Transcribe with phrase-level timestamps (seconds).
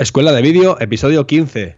[0.00, 1.76] Escuela de Vídeo, episodio 15.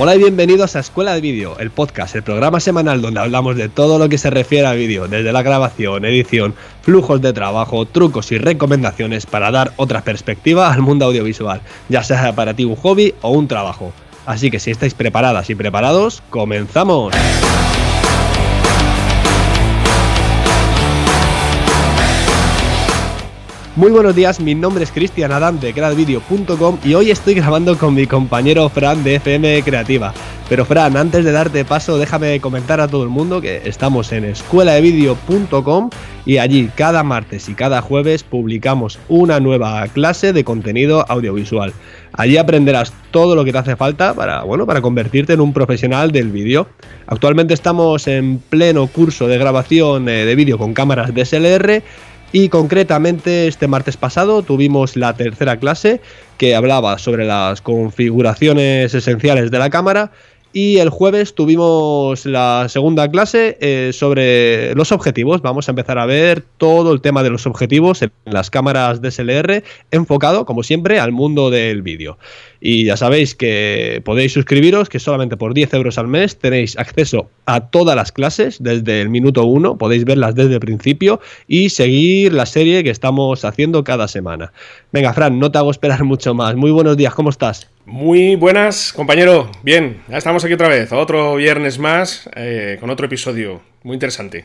[0.00, 3.68] Hola y bienvenidos a Escuela de Vídeo, el podcast, el programa semanal donde hablamos de
[3.68, 8.30] todo lo que se refiere al vídeo, desde la grabación, edición, flujos de trabajo, trucos
[8.30, 13.12] y recomendaciones para dar otra perspectiva al mundo audiovisual, ya sea para ti un hobby
[13.22, 13.92] o un trabajo.
[14.24, 17.12] Así que si estáis preparadas y preparados, comenzamos.
[23.78, 27.94] Muy buenos días, mi nombre es Cristian Adam de creadvideo.com y hoy estoy grabando con
[27.94, 30.12] mi compañero Fran de FM Creativa.
[30.48, 34.24] Pero Fran, antes de darte paso, déjame comentar a todo el mundo que estamos en
[34.24, 35.90] escueladevideo.com
[36.26, 41.72] y allí cada martes y cada jueves publicamos una nueva clase de contenido audiovisual.
[42.14, 46.10] Allí aprenderás todo lo que te hace falta para, bueno, para convertirte en un profesional
[46.10, 46.66] del vídeo.
[47.06, 51.84] Actualmente estamos en pleno curso de grabación eh, de vídeo con cámaras DSLR
[52.32, 56.00] y concretamente este martes pasado tuvimos la tercera clase
[56.36, 60.10] que hablaba sobre las configuraciones esenciales de la cámara
[60.58, 65.40] y el jueves tuvimos la segunda clase eh, sobre los objetivos.
[65.40, 69.62] Vamos a empezar a ver todo el tema de los objetivos en las cámaras DSLR,
[69.92, 72.18] enfocado, como siempre, al mundo del vídeo.
[72.60, 77.30] Y ya sabéis que podéis suscribiros, que solamente por 10 euros al mes tenéis acceso
[77.46, 82.32] a todas las clases desde el minuto 1, podéis verlas desde el principio y seguir
[82.32, 84.52] la serie que estamos haciendo cada semana.
[84.90, 86.56] Venga, Fran, no te hago esperar mucho más.
[86.56, 87.77] Muy buenos días, ¿cómo estás?
[87.88, 89.50] Muy buenas, compañero.
[89.62, 94.44] Bien, ya estamos aquí otra vez, otro viernes más, eh, con otro episodio muy interesante.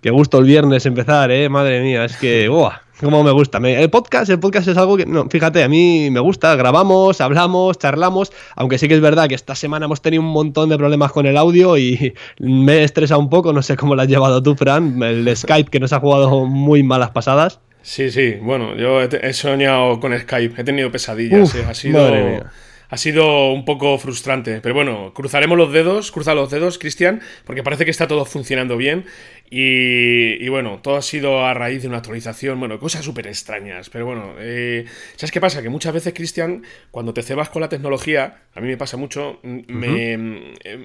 [0.00, 2.80] Qué gusto el viernes empezar, eh, madre mía, es que, ¡buah!
[3.00, 3.58] Cómo me gusta.
[3.58, 7.78] el podcast, el podcast es algo que, no, fíjate, a mí me gusta, grabamos, hablamos,
[7.78, 11.12] charlamos, aunque sí que es verdad que esta semana hemos tenido un montón de problemas
[11.12, 14.42] con el audio y me he estresado un poco, no sé cómo lo has llevado
[14.42, 17.60] tú, Fran, el Skype que nos ha jugado muy malas pasadas.
[17.82, 22.02] Sí, sí, bueno, yo he, soñado con Skype, he tenido pesadillas, eh, ha sido...
[22.02, 22.52] Madre mía
[22.92, 24.60] ha sido un poco frustrante.
[24.60, 28.76] Pero bueno, cruzaremos los dedos, cruza los dedos, Cristian, porque parece que está todo funcionando
[28.76, 29.06] bien.
[29.54, 33.90] Y, bueno, todo ha sido a raíz de una actualización, bueno, cosas súper extrañas.
[33.90, 34.86] Pero bueno, eh,
[35.16, 35.60] ¿sabes qué pasa?
[35.60, 39.40] Que muchas veces, Cristian, cuando te cebas con la tecnología, a mí me pasa mucho,
[39.42, 40.16] me,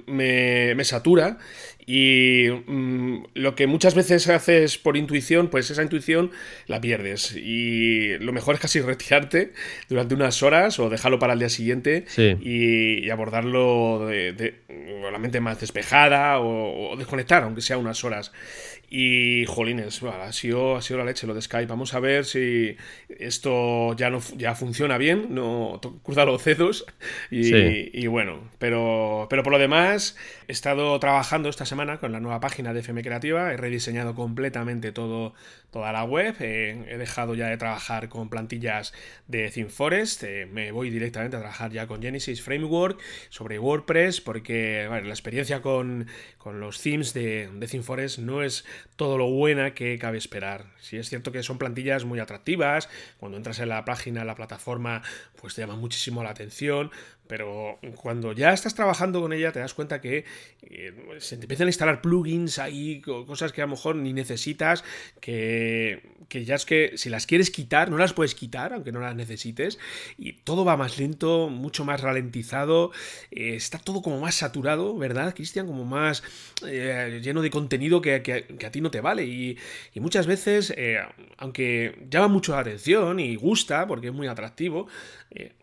[0.05, 1.37] me, me satura
[1.89, 6.31] y mm, lo que muchas veces haces por intuición, pues esa intuición
[6.67, 7.33] la pierdes.
[7.33, 9.53] Y lo mejor es casi retirarte
[9.87, 12.03] durante unas horas o dejarlo para el día siguiente
[12.41, 18.33] y, abordarlo de, con la mente más despejada o, o, desconectar, aunque sea unas horas.
[18.89, 21.65] Y, jolines, ha, sido, ha sido la leche lo de Skype.
[21.67, 22.77] Vamos a ver si
[23.09, 26.85] esto ya no ya funciona bien, no cruza los dedos.
[27.29, 30.15] Y, bueno, pero, pero por lo demás,
[30.47, 33.51] he estado trabajando esta semana con la nueva página de FM Creativa.
[33.51, 35.33] He rediseñado completamente todo,
[35.71, 36.35] toda la web.
[36.39, 38.93] he dejado ya de trabajar con plantillas
[39.27, 40.23] de ThemeForest.
[40.23, 45.61] Eh, me voy directamente a trabajar ya con Genesis Framework sobre WordPress, porque la experiencia
[45.61, 46.07] con,
[46.37, 48.46] con los themes de, de ThemeForest no es
[48.95, 50.65] todo lo buena que cabe esperar.
[50.79, 54.35] Si es cierto que son plantillas muy atractivas, cuando entras en la página, en la
[54.35, 55.01] plataforma,
[55.39, 56.91] pues te llama muchísimo la atención,
[57.27, 60.25] pero cuando ya estás trabajando con ella te das cuenta que
[60.61, 64.83] eh, se te empiezan a instalar plugins ahí, cosas que a lo mejor ni necesitas,
[65.19, 68.99] que, que, ya es que si las quieres quitar, no las puedes quitar, aunque no
[68.99, 69.79] las necesites,
[70.17, 72.91] y todo va más lento, mucho más ralentizado,
[73.31, 75.67] eh, está todo como más saturado, ¿verdad, Cristian?
[75.67, 76.23] Como más
[76.65, 79.25] eh, lleno de contenido que, que, a ti no te vale.
[79.25, 79.57] Y,
[79.93, 80.73] y muchas veces,
[81.37, 84.87] aunque llama mucho la atención y gusta, porque es muy atractivo,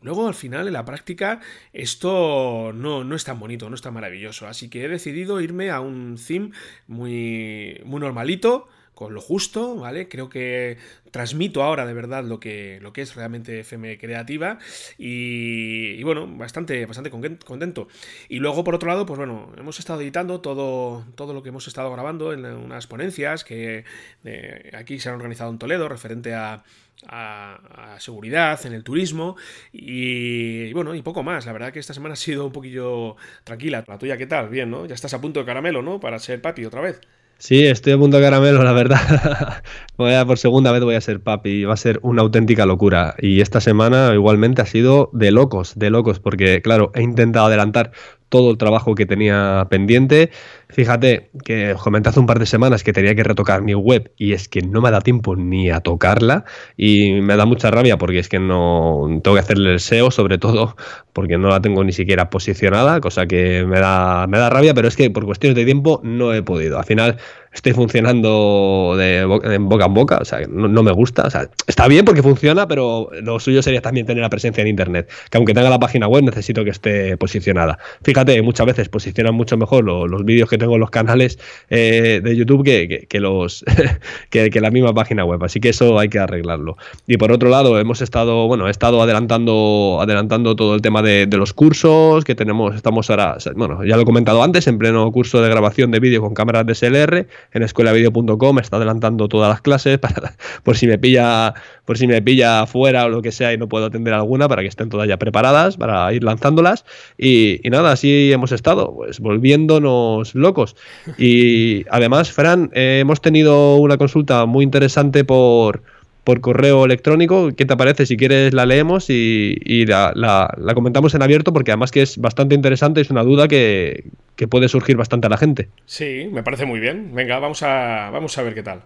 [0.01, 1.41] luego al final en la práctica
[1.73, 4.47] esto no, no, es tan bonito, no es tan maravilloso.
[4.47, 6.51] Así que he decidido irme a un theme
[6.87, 10.09] muy, muy normalito, con lo justo, ¿vale?
[10.09, 10.79] Creo que
[11.11, 14.59] transmito ahora de verdad lo que, lo que es realmente FM creativa
[14.99, 17.89] y, bueno, bastante, bastante contento.
[18.29, 21.67] Y luego, por otro lado, pues bueno, hemos estado editando todo, todo lo que hemos
[21.69, 23.85] estado grabando en unas ponencias que
[24.25, 26.65] eh, aquí se han organizado en Toledo referente a
[27.09, 29.37] a, seguridad, en el turismo
[29.73, 31.47] y, bueno, y poco más.
[31.47, 33.85] La verdad que esta semana ha sido un poquillo tranquila.
[33.87, 34.49] La tuya, ¿qué tal?
[34.49, 34.87] Bien, ¿no?
[34.87, 36.01] Ya estás a punto de caramelo, ¿no?
[36.01, 37.01] Para ser papi otra vez.
[37.45, 39.63] Sí, estoy a punto de caramelo, la verdad.
[40.27, 43.17] por segunda vez voy a ser papi va a ser una auténtica locura.
[43.19, 47.93] Y esta semana igualmente ha sido de locos, de locos, porque claro, he intentado adelantar
[48.35, 50.33] todo el trabajo que tenía pendiente.
[50.69, 54.33] Fíjate que comenté hace un par de semanas que tenía que retocar mi web y
[54.33, 56.45] es que no me da tiempo ni a tocarla
[56.77, 60.39] y me da mucha rabia porque es que no tengo que hacerle el SEO sobre
[60.39, 60.75] todo
[61.13, 64.89] porque no la tengo ni siquiera posicionada, cosa que me da, me da rabia, pero
[64.89, 66.77] es que por cuestiones de tiempo no he podido.
[66.77, 67.19] Al final
[67.55, 71.49] estoy funcionando de boca, en boca en boca, o sea, no, me gusta, o sea,
[71.67, 75.39] está bien porque funciona, pero lo suyo sería también tener la presencia en Internet, que
[75.39, 77.79] aunque tenga la página web necesito que esté posicionada.
[78.03, 81.39] Fíjate, muchas veces posicionan mucho mejor los vídeos que tengo en los canales
[81.71, 83.65] eh, de YouTube que, que, los
[84.31, 86.77] que, la misma página web, así que eso hay que arreglarlo.
[87.07, 91.27] Y por otro lado, hemos estado, bueno, he estado adelantando, adelantando todo el tema de,
[91.27, 95.11] de los cursos que tenemos, estamos ahora, bueno, ya lo he comentado antes, en pleno
[95.13, 99.99] curso de grabación de vídeo con cámaras DSLR, en escuelavideo.com, está adelantando todas las clases
[99.99, 101.55] para, por si me pilla
[101.85, 104.63] por si me pilla fuera o lo que sea y no puedo atender alguna para
[104.63, 106.85] que estén todas ya preparadas para ir lanzándolas
[107.19, 110.77] y, nada, así hemos estado, pues volviéndonos locos.
[111.19, 115.83] Y además, Fran, eh, hemos tenido una consulta muy interesante por
[116.25, 117.51] por correo electrónico.
[117.55, 118.07] ¿Qué te parece?
[118.07, 123.01] Si quieres la leemos y, la, comentamos en abierto porque además que es bastante interesante,
[123.01, 124.05] es una duda que,
[124.49, 125.69] puede surgir bastante a la gente.
[125.87, 127.15] Sí, me parece muy bien.
[127.15, 128.83] Venga, vamos a, vamos a ver qué tal.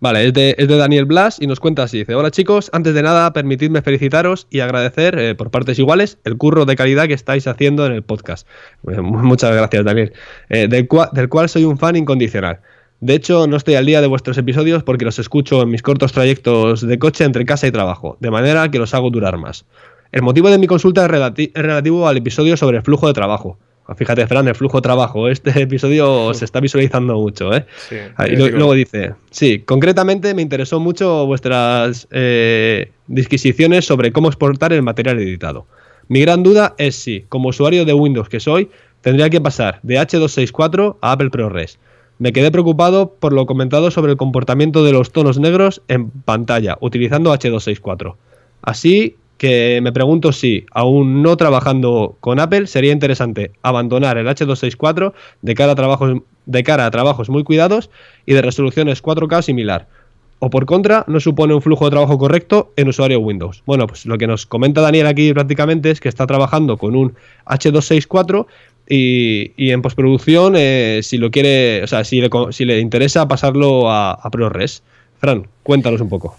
[0.00, 1.98] Vale, es de, Daniel Blas y nos cuenta así.
[1.98, 6.36] Dice, hola chicos, antes de nada permitidme felicitaros y agradecer eh, por partes iguales el
[6.36, 8.48] curro de calidad que estáis haciendo en el podcast.
[8.88, 10.12] Eh, muchas gracias Daniel,
[10.48, 12.58] eh, del, del cual soy un fan incondicional.
[13.02, 16.12] De hecho, no estoy al día de vuestros episodios porque los escucho en mis cortos
[16.12, 19.64] trayectos de coche entre casa y trabajo, de manera que los hago durar más.
[20.12, 23.58] El motivo de mi consulta es, relativo al episodio sobre el flujo de trabajo.
[23.96, 25.28] Fíjate, Fran, el flujo de trabajo.
[25.30, 27.66] Este episodio se está visualizando mucho, ¿eh?
[27.88, 27.96] Sí,
[28.30, 34.82] y luego dice, sí, concretamente me interesó mucho vuestras eh, disquisiciones sobre cómo exportar el
[34.82, 35.66] material editado.
[36.06, 38.70] Mi gran duda es si, como usuario de Windows que soy,
[39.00, 41.80] tendría que pasar de H264 a Apple ProRes.
[42.18, 46.78] Me quedé preocupado por lo comentado sobre el comportamiento de los tonos negros en pantalla
[46.80, 48.14] utilizando H264.
[48.62, 55.14] Así que me pregunto si, aún no trabajando con Apple, sería interesante abandonar el H264
[55.40, 57.90] de cara a trabajos, de cara a trabajos muy cuidados
[58.24, 59.88] y de resoluciones 4K similar.
[60.44, 63.62] O por contra, no supone un flujo de trabajo correcto en usuario Windows.
[63.64, 67.14] Bueno, pues lo que nos comenta Daniel aquí prácticamente es que está trabajando con un
[67.46, 68.46] H264
[68.88, 73.88] y, en postproducción, eh, si lo quiere, o sea, si le, si le interesa pasarlo
[73.88, 74.82] a, a ProRes.
[75.20, 76.36] Fran, cuéntanos un poco.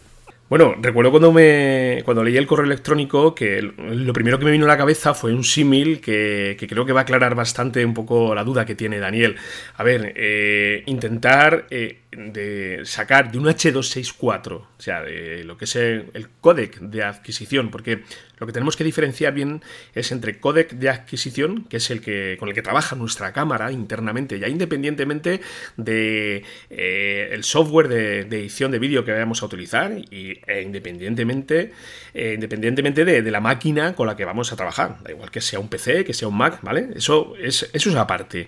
[0.50, 4.66] Bueno, recuerdo cuando me cuando leí el correo electrónico que lo primero que me vino
[4.66, 8.36] a la cabeza fue un símil que, creo que va a aclarar bastante un poco
[8.36, 9.38] la duda que tiene Daniel.
[9.78, 15.66] A ver, eh, intentar eh, de sacar de un H264, o sea, de lo que
[15.66, 18.04] es el, códec de adquisición, porque
[18.38, 19.62] lo que tenemos que diferenciar bien
[19.94, 23.72] es entre códec de adquisición, que es el que con el que trabaja nuestra cámara
[23.72, 25.42] internamente, ya independientemente
[25.78, 31.72] de eh, el software de, edición de vídeo que vayamos a utilizar y, e independientemente,
[32.14, 34.98] eh, independientemente de, la máquina con la que vamos a trabajar.
[35.04, 36.90] Da igual que sea un PC, que sea un Mac, ¿vale?
[36.96, 38.48] Eso es, eso es aparte.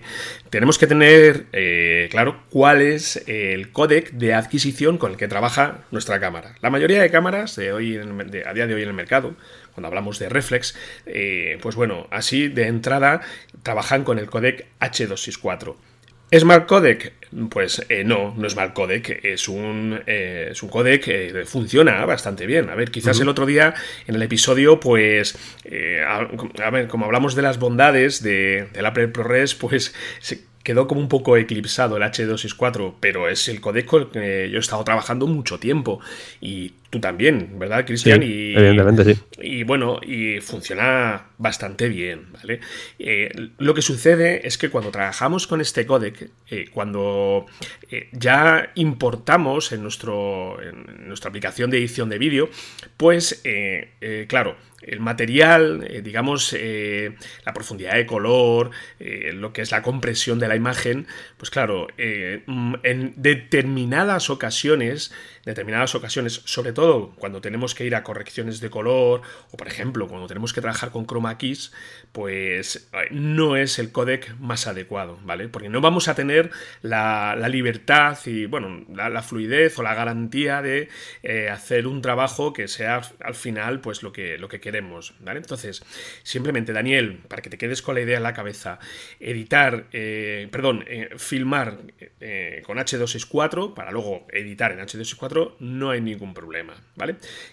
[0.50, 3.24] Tenemos que tener eh, claro cuál es
[3.56, 6.54] el códec de adquisición con el que trabaja nuestra cámara.
[6.60, 9.34] La mayoría de cámaras de hoy a día de hoy en el mercado
[9.72, 10.74] cuando hablamos de reflex,
[11.06, 13.20] eh, pues bueno, así de entrada
[13.62, 15.74] trabajan con el codec H264.
[16.32, 17.12] ¿Smart codec?
[17.50, 22.04] Pues eh, no, no es Smart codec, es un, eh, es un codec que funciona
[22.04, 22.68] bastante bien.
[22.68, 23.74] A ver, quizás el otro día
[24.06, 25.38] en el episodio, pues,
[26.06, 29.94] a, ver, como hablamos de las bondades de, del Apple ProRes, pues
[30.66, 34.56] quedó como un poco eclipsado el H264, pero es el codec con el que yo
[34.56, 36.00] he estado trabajando mucho tiempo.
[36.40, 38.22] Y tú también, ¿verdad, Cristian?
[38.22, 39.20] y, evidentemente, sí.
[39.38, 42.60] Y bueno, y funciona bastante bien, ¿vale?
[42.98, 47.46] Eh, lo que sucede es que cuando trabajamos con este codec, eh, cuando
[47.90, 52.48] eh, ya importamos en, nuestro, en nuestra aplicación de edición de vídeo,
[52.96, 53.42] pues,
[54.28, 59.82] claro, el material, eh, digamos, eh, la profundidad de color, eh, lo que es la
[59.82, 61.88] compresión de la imagen, pues claro,
[62.46, 65.12] mm, en determinadas ocasiones,
[65.44, 66.85] determinadas ocasiones, sobre todo
[67.16, 70.90] cuando tenemos que ir a correcciones de color, o por ejemplo, cuando tenemos que trabajar
[70.90, 71.72] con chroma keys,
[72.12, 75.48] pues no es el codec más adecuado, ¿vale?
[75.48, 76.50] Porque no vamos a tener
[76.82, 80.88] la, libertad y, bueno, la, fluidez o la garantía de
[81.50, 84.86] hacer un trabajo que sea al final, pues lo que, lo que queremos
[85.20, 85.38] ¿vale?
[85.38, 85.82] Entonces,
[86.22, 88.78] simplemente, Daniel, para que te quedes con la idea en la cabeza,
[89.20, 91.78] editar, eh, perdón, eh, filmar
[92.20, 96.65] eh, con H264 para luego editar en H264 no hay ningún problema.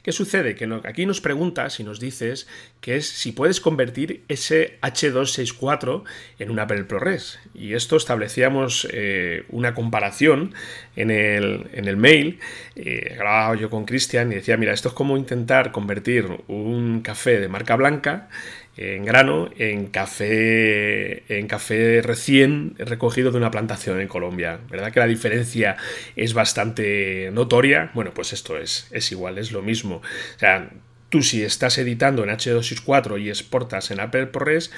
[0.01, 0.55] ¿Qué sucede?
[0.55, 2.48] Que aquí nos preguntas y nos dices
[2.79, 6.03] que es si puedes convertir ese H264
[6.39, 7.39] en un Apple ProRes.
[7.53, 10.53] Y esto establecíamos eh, una comparación
[10.96, 12.39] en el, en el mail,
[12.75, 17.39] eh, grababa yo con Cristian y decía, mira, esto es como intentar convertir un café
[17.39, 18.29] de marca blanca
[18.75, 24.60] en grano en café en café recién recogido de una plantación en Colombia.
[24.70, 25.77] ¿Verdad que la diferencia
[26.15, 27.92] es bastante notoria?
[27.94, 29.98] Bueno, pues esto es, es igual, es lo mismo.
[29.98, 30.70] O sea,
[31.13, 34.72] Tú si estás editando en H264 y exportas en Apple ProRes,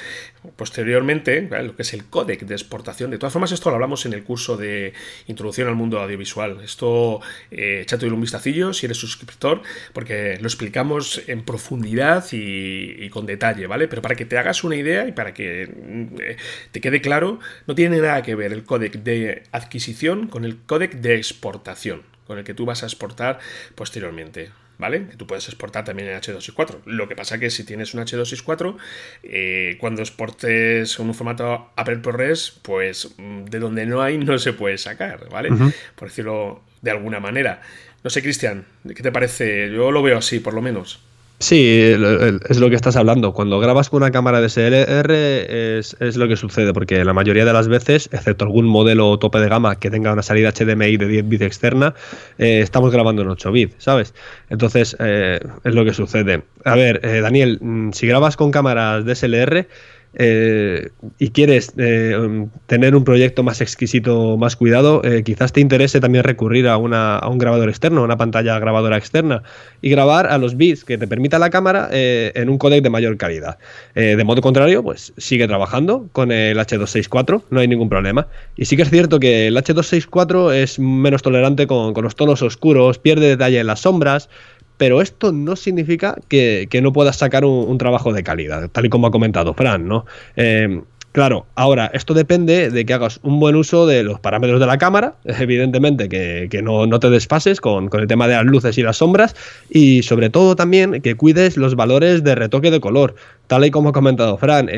[0.58, 4.12] posteriormente, lo que es el códec de exportación, de todas formas esto lo hablamos en
[4.12, 4.92] el curso de
[5.28, 6.60] Introducción al Mundo Audiovisual.
[6.62, 9.62] Esto, eh, échate un vistacillo si eres suscriptor,
[9.94, 13.88] porque lo explicamos en profundidad y, con detalle, ¿vale?
[13.88, 16.36] Pero para que te hagas una idea y para que mm, eh,
[16.74, 20.96] te quede claro, no tiene nada que ver el códec de adquisición con el códec
[20.96, 23.40] de exportación, con el que tú vas a exportar
[23.76, 24.65] posteriormente.
[24.78, 25.08] ¿Vale?
[25.08, 26.80] Que tú puedes exportar también en H264.
[26.86, 28.78] Lo que pasa que si tienes un H264,
[29.24, 34.54] eh, cuando exportes un formato Apple ProRes, pues mm, de donde no hay no se
[34.54, 35.50] puede sacar, ¿vale?
[35.96, 37.62] Por decirlo de alguna manera.
[38.04, 38.66] No sé, Cristian,
[38.96, 39.72] ¿qué te parece?
[39.72, 41.02] Yo lo veo así, por lo menos.
[41.38, 43.34] Sí, es lo que estás hablando.
[43.34, 47.52] Cuando grabas con una cámara DSLR es, es lo que sucede, porque la mayoría de
[47.52, 51.28] las veces, excepto algún modelo tope de gama que tenga una salida HDMI de 10
[51.28, 51.94] bits externa,
[52.38, 54.14] eh, estamos grabando en 8 bits, ¿sabes?
[54.50, 56.44] Entonces, eh, es lo que sucede.
[56.64, 59.68] A ver, eh, Daniel, mm, si grabas con cámaras DSLR,
[60.18, 66.00] eh, y quieres eh, tener un proyecto más exquisito, más cuidado, eh, quizás te interese
[66.00, 69.44] también recurrir a, una, a, un grabador externo, una pantalla grabadora externa,
[69.82, 73.18] y grabar a los bits que te permita la cámara en un codec de mayor
[73.18, 73.58] calidad.
[73.94, 78.28] de modo contrario, pues sigue trabajando con el H264, no hay ningún problema.
[78.56, 82.42] Y sí que es cierto que el H264 es menos tolerante con, con los tonos
[82.42, 84.30] oscuros, pierde detalle en las sombras,
[84.78, 89.08] pero esto no significa que, no puedas sacar un, trabajo de calidad, tal y como
[89.08, 90.06] ha comentado Fran, ¿no?
[90.36, 94.66] Eh, claro, ahora, esto depende de que hagas un buen uso de los parámetros de
[94.66, 98.98] la cámara, evidentemente que, no, te desfases con, el tema de las luces y las
[98.98, 99.36] sombras,
[99.70, 103.16] y sobre todo también que cuides los valores de retoque de color,
[103.48, 104.70] tal y como ha comentado Fran,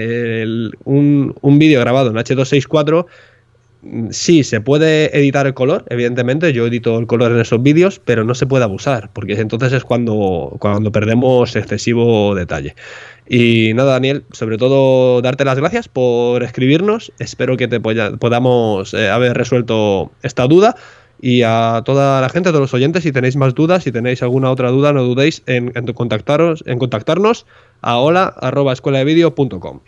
[0.85, 3.05] un, un vídeo grabado en H264
[4.11, 8.23] sí, se puede editar el color, evidentemente, yo edito el color en esos vídeos, pero
[8.23, 12.75] no se puede abusar, porque entonces es cuando, cuando perdemos excesivo detalle.
[13.27, 19.09] Y nada, Daniel, sobre todo darte las gracias por escribirnos, espero que te podamos eh,
[19.09, 20.75] haber resuelto esta duda.
[21.19, 24.21] Y a toda la gente, a todos los oyentes, si tenéis más dudas, si tenéis
[24.21, 27.45] alguna otra duda, no dudéis en, contactaros, en contactarnos
[27.81, 28.33] a hola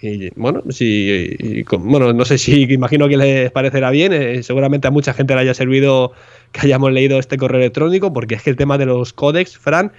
[0.01, 1.35] y bueno si
[1.79, 5.41] bueno no sé si imagino que les parecerá bien eh, seguramente a mucha gente le
[5.41, 6.11] haya servido
[6.51, 9.91] que hayamos leído este correo electrónico porque es que el tema de los códex Fran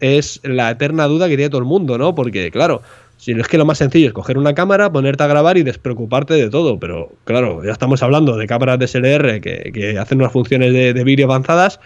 [0.00, 2.82] es la eterna duda que tiene todo el mundo no porque claro
[3.18, 6.34] si es que lo más sencillo es coger una cámara, ponerte a grabar y despreocuparte
[6.34, 10.72] de todo, pero claro, ya estamos hablando de cámaras DSLR que, que hacen unas funciones
[10.72, 11.80] de, de vídeo avanzadas,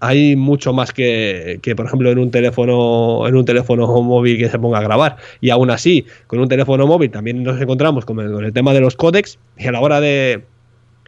[0.00, 4.48] hay mucho más que, que, por ejemplo, en un teléfono, en un teléfono móvil que
[4.48, 5.16] se ponga a grabar.
[5.40, 8.96] Y aún así, con un teléfono móvil también nos encontramos con el, tema de los
[8.96, 10.44] códecs y a la hora de,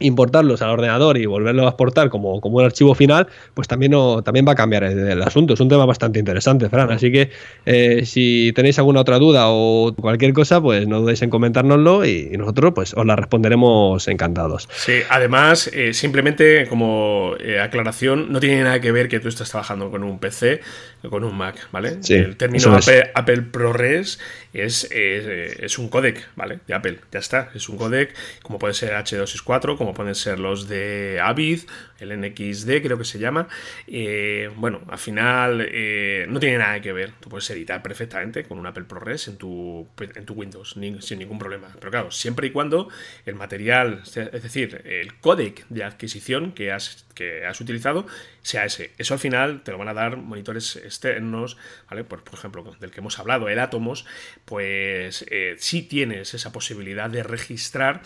[0.01, 4.21] importarlos al ordenador y volverlos a exportar como, como un archivo final, pues también, no,
[4.23, 5.53] también va a cambiar el, asunto.
[5.53, 6.91] Es un tema bastante interesante, Fran.
[6.91, 7.29] Así que
[7.65, 12.31] eh, si tenéis alguna otra duda o cualquier cosa, pues no dudéis en comentárnoslo y,
[12.37, 14.67] nosotros pues os la responderemos encantados.
[14.73, 19.49] Sí, además, eh, simplemente como eh, aclaración, no tiene nada que ver que tú estás
[19.49, 20.61] trabajando con un PC
[21.09, 21.99] con un Mac, ¿vale?
[22.09, 24.19] el término Apple, Apple, ProRes
[24.53, 26.59] es, es, un codec, ¿vale?
[26.67, 27.49] De Apple, ya está.
[27.55, 31.61] Es un codec como puede ser H264, como pueden ser los de Avid,
[31.99, 33.47] el NXD creo que se llama.
[33.87, 37.13] Eh, bueno, al final eh, no tiene nada que ver.
[37.19, 41.39] Tú puedes editar perfectamente con un Apple ProRes en tu, en tu Windows sin ningún
[41.39, 41.69] problema.
[41.79, 42.89] Pero claro, siempre y cuando
[43.25, 48.05] el material, es decir, el códec de adquisición que has, que has utilizado
[48.41, 48.91] sea ese.
[48.97, 51.57] Eso al final te lo van a dar monitores externos,
[51.89, 52.03] ¿vale?
[52.03, 54.05] Por, por ejemplo, del que hemos hablado, el Atomos,
[54.45, 58.01] pues eh, sí tienes esa posibilidad de registrar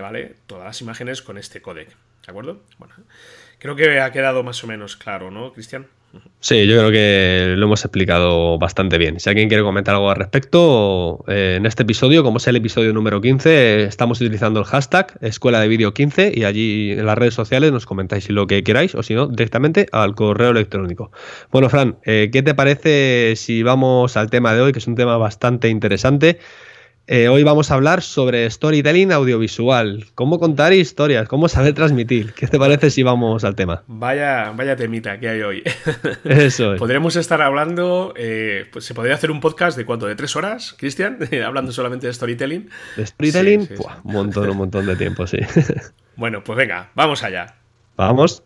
[0.00, 0.36] ¿vale?
[0.46, 2.62] Todas las imágenes con este codec, ¿de acuerdo?
[2.78, 2.94] Bueno,
[3.58, 5.86] creo que ha quedado más o menos claro, ¿no, Cristian?
[6.40, 9.18] Sí, yo creo que lo hemos explicado bastante bien.
[9.18, 12.92] Si alguien quiere comentar algo al respecto, eh, en este episodio, como es el episodio
[12.92, 17.34] número 15, estamos utilizando el hashtag Escuela de Vídeo 15 y allí en las redes
[17.34, 21.10] sociales nos comentáis lo que queráis o si no, directamente al correo electrónico.
[21.50, 24.94] Bueno, Fran, eh, ¿qué te parece si vamos al tema de hoy, que es un
[24.94, 26.38] tema bastante interesante?
[27.08, 32.32] Eh, hoy vamos a hablar sobre storytelling audiovisual, cómo contar historias, cómo saber transmitir.
[32.32, 33.84] ¿Qué te parece si vamos al tema?
[33.86, 35.62] Vaya, vaya temita que hay hoy.
[36.24, 36.80] Eso es.
[36.80, 40.74] Podríamos estar hablando, eh, pues se podría hacer un podcast de cuánto, de tres horas,
[40.76, 42.70] Cristian, hablando solamente de storytelling.
[42.96, 43.68] ¿De storytelling?
[44.02, 45.38] un montón, un montón de tiempo, sí.
[46.16, 47.54] bueno, pues venga, vamos allá.
[47.96, 48.42] Vamos.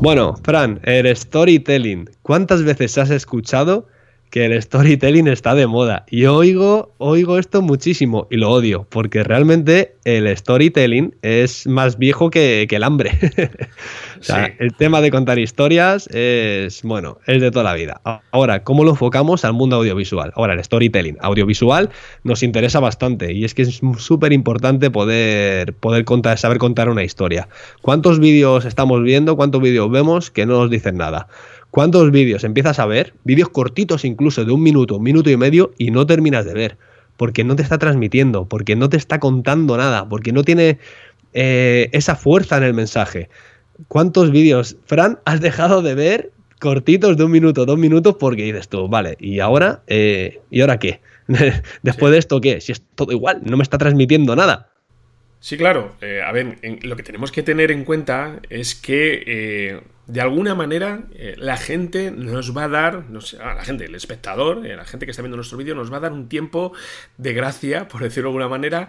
[0.00, 2.08] Bueno, Fran, el storytelling.
[2.22, 3.88] ¿Cuántas veces has escuchado
[4.30, 6.04] que el storytelling está de moda?
[6.10, 12.30] Y oigo, oigo esto muchísimo y lo odio, porque realmente el storytelling es más viejo
[12.30, 13.18] que, el hambre.
[14.20, 18.00] o sea, el tema de contar historias es, bueno, es de toda la vida.
[18.30, 20.32] Ahora, ¿cómo lo enfocamos al mundo audiovisual?
[20.34, 21.90] Ahora, el storytelling audiovisual
[22.24, 27.04] nos interesa bastante y es que es súper importante poder, poder contar, saber contar una
[27.04, 27.48] historia.
[27.82, 29.36] ¿Cuántos vídeos estamos viendo?
[29.36, 31.28] ¿Cuántos vídeos vemos que no nos dicen nada?
[31.70, 33.14] ¿Cuántos vídeos empiezas a ver?
[33.24, 36.78] Vídeos cortitos incluso de un minuto, un minuto y medio y no terminas de ver
[37.18, 40.78] porque no te está transmitiendo, porque no te está contando nada, porque no tiene
[41.34, 43.28] eh, esa fuerza en el mensaje.
[43.88, 48.68] ¿Cuántos vídeos, Fran, has dejado de ver cortitos de un minuto, dos minutos, porque dices
[48.68, 49.82] tú, vale, ¿y ahora?
[49.88, 51.00] Eh, ¿Y ahora qué?
[51.82, 52.60] Después de esto, ¿qué?
[52.60, 54.70] Si es todo igual, no me está transmitiendo nada.
[55.40, 55.96] Sí, claro.
[56.00, 61.02] Eh, a ver, lo que tenemos que tener en cuenta es que de alguna manera
[61.12, 64.86] eh, la gente nos va a dar, no sé, la gente, el espectador, eh, la
[64.86, 66.72] gente que está viendo nuestro vídeo, nos va a dar un tiempo
[67.18, 68.88] de gracia, por decirlo de alguna manera,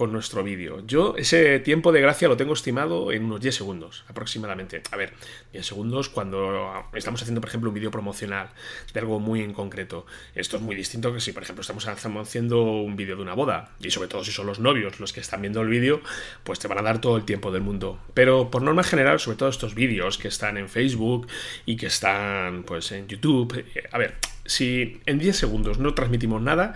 [0.00, 0.82] con nuestro vídeo.
[0.86, 4.82] Yo ese tiempo de gracia lo tengo estimado en unos 10 segundos aproximadamente.
[4.92, 5.12] A ver,
[5.52, 8.48] 10 segundos cuando estamos haciendo, por ejemplo, un vídeo promocional
[8.94, 10.06] de algo muy en concreto.
[10.34, 13.72] Esto es muy distinto que si, por ejemplo, estamos haciendo un vídeo de una boda,
[13.78, 16.00] y sobre todo si son los novios los que están viendo el vídeo,
[16.44, 18.00] pues te van a dar todo el tiempo del mundo.
[18.14, 21.26] Pero por norma general, sobre todo estos vídeos que están en Facebook
[21.66, 24.14] y que están pues en YouTube, eh, a ver,
[24.46, 26.74] si en 10 segundos no transmitimos nada,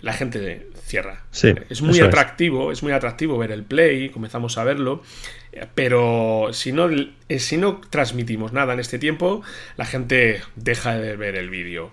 [0.00, 1.24] la gente cierra.
[1.70, 2.82] es muy atractivo, es.
[2.82, 5.02] muy atractivo ver el play, comenzamos a verlo,
[5.74, 9.42] pero si no, eh, si no transmitimos nada en este tiempo,
[9.76, 11.92] la gente deja de ver el vídeo.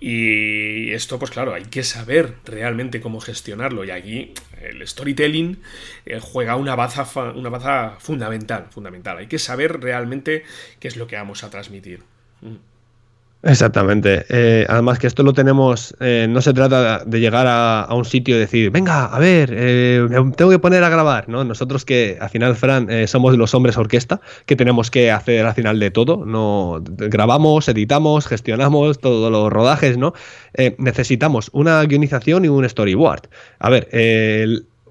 [0.00, 3.84] Y esto, pues claro, hay que saber realmente cómo gestionarlo.
[3.84, 5.58] Y aquí el storytelling
[6.06, 9.18] eh, juega una baza, una baza fundamental, fundamental.
[9.18, 10.44] Hay que saber realmente
[10.80, 12.00] qué es lo que vamos a transmitir.
[12.40, 12.67] Mm.
[13.42, 14.26] Exactamente.
[14.30, 18.34] Eh, además que esto lo tenemos, eh, no se trata de llegar a, un sitio
[18.34, 21.44] y decir, venga, a ver, eh, me tengo que poner a grabar, ¿no?
[21.44, 25.78] Nosotros que al final, Fran, somos los hombres orquesta, que tenemos que hacer al final
[25.78, 30.14] de todo, no grabamos, editamos, gestionamos todos los rodajes, ¿no?
[30.78, 33.28] necesitamos una guionización y un storyboard.
[33.60, 33.88] A ver,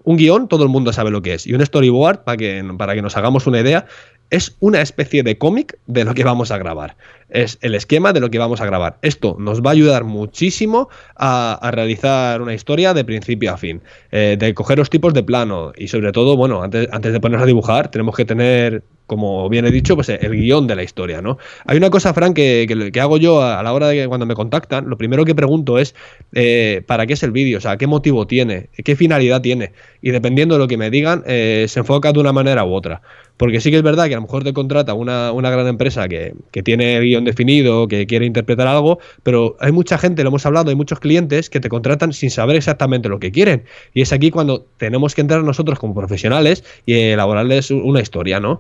[0.04, 2.96] un guion todo el mundo sabe lo que es y un storyboard, para que, para
[2.96, 3.86] que nos hagamos una idea,
[4.30, 6.96] es una especie de cómic de lo que vamos a grabar.
[7.30, 8.98] Es el esquema de lo que vamos a grabar.
[9.02, 14.38] Esto nos va a ayudar muchísimo a, realizar una historia de principio a fin, eh,
[14.40, 17.48] de coger los tipos de plano y sobre todo, bueno, antes, antes de ponernos a
[17.48, 21.38] dibujar, tenemos que tener como bien he dicho, pues el guion de la historia, ¿no?
[21.66, 24.36] Hay una cosa, Frank, que, que, hago yo a, la hora de que cuando me
[24.36, 25.96] contactan, lo primero que pregunto es
[26.34, 27.58] eh, ¿para qué es el vídeo?
[27.58, 28.70] O sea, ¿qué motivo tiene?
[28.84, 29.72] ¿Qué finalidad tiene?
[30.02, 33.02] Y dependiendo de lo que me digan, eh, se enfoca de una manera u otra.
[33.38, 36.08] Porque sí que es verdad que a lo mejor te contrata una, una gran empresa
[36.08, 40.46] que, que tiene guion definido, que quiere interpretar algo, pero hay mucha gente, lo hemos
[40.46, 43.64] hablado, hay muchos clientes que te contratan sin saber exactamente lo que quieren.
[43.94, 48.60] Y es aquí cuando tenemos que entrar nosotros como profesionales y elaborarles una historia, ¿no?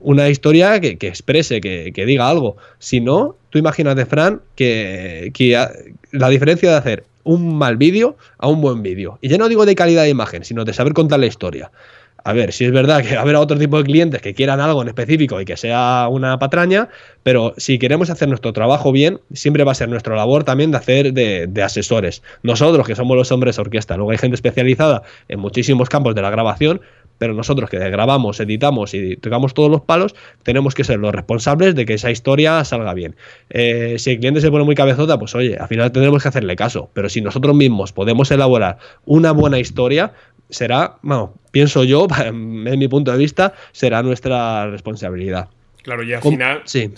[0.00, 2.56] Una historia que, exprese, que, diga algo.
[2.78, 5.66] Si no, tú imagínate, Fran, que, que
[6.12, 9.18] la diferencia de hacer un mal vídeo a un buen vídeo.
[9.20, 11.70] Y ya no digo de calidad de imagen, sino de saber contar la historia
[12.26, 14.88] a ver, si es verdad que habrá otro tipo de clientes que quieran algo en
[14.88, 16.88] específico y que sea una patraña,
[17.22, 20.76] pero si queremos hacer nuestro trabajo bien, siempre va a ser nuestra labor también de
[20.76, 22.24] hacer de, asesores.
[22.42, 26.30] Nosotros, que somos los hombres orquesta, luego hay gente especializada en muchísimos campos de la
[26.30, 26.80] grabación,
[27.18, 31.74] pero nosotros que grabamos, editamos y tocamos todos los palos, tenemos que ser los responsables
[31.74, 33.16] de que esa historia salga bien.
[33.50, 36.56] Eh, si el cliente se pone muy cabezota, pues oye, al final tendremos que hacerle
[36.56, 40.12] caso, pero si nosotros mismos podemos elaborar una buena historia,
[40.50, 45.48] será, bueno, pienso yo, en mi punto de vista, será nuestra responsabilidad.
[45.82, 46.62] Claro, y al final.
[46.64, 46.90] Sí.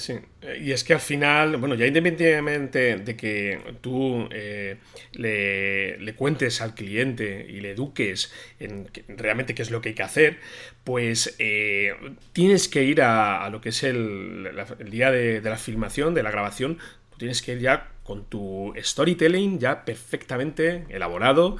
[0.60, 4.76] Y es que al final, bueno, ya independientemente de que tú eh,
[5.12, 10.04] le, cuentes al cliente y le eduques en realmente qué es lo que hay que
[10.04, 10.38] hacer,
[10.84, 11.92] pues eh,
[12.32, 14.48] tienes que ir a, lo que es el,
[14.88, 16.78] día de, de, la filmación, de la grabación,
[17.18, 21.58] tienes que ir ya con tu storytelling ya perfectamente elaborado.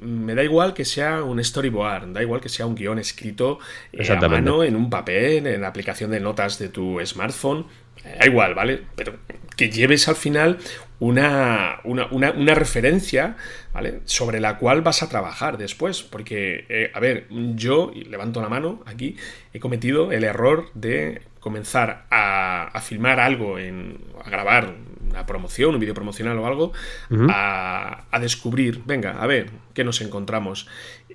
[0.00, 3.60] Me da igual que sea un storyboard, da igual que sea un guion escrito
[3.92, 7.66] eh, a mano, en un papel, en la aplicación de notas de tu smartphone.
[8.18, 8.82] Da igual, ¿vale?
[8.94, 9.14] Pero
[9.56, 10.58] que lleves al final
[10.98, 13.36] una, una, referencia
[13.72, 14.00] ¿vale?
[14.04, 16.02] sobre la cual vas a trabajar después.
[16.02, 19.16] Porque, eh, a ver, yo, levanto la mano aquí,
[19.52, 24.74] he cometido el error de comenzar a, filmar algo, en, a grabar
[25.14, 26.72] una promoción, un vídeo promocional o algo,
[27.30, 30.66] a, a, descubrir, venga, a ver, ¿qué nos encontramos?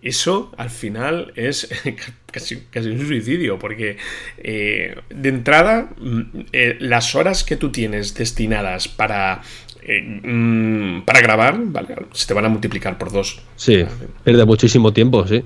[0.01, 1.69] Eso al final es
[2.31, 3.97] casi, casi un suicidio, porque
[4.37, 6.21] eh, de entrada, mm,
[6.53, 9.41] eh, las horas que tú tienes destinadas para
[9.81, 13.41] eh, mm, para grabar, vale, se te van a multiplicar por dos.
[13.55, 13.83] Sí,
[14.23, 15.43] pierde muchísimo tiempo, sí.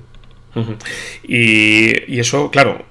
[1.24, 2.86] Y, eso, claro,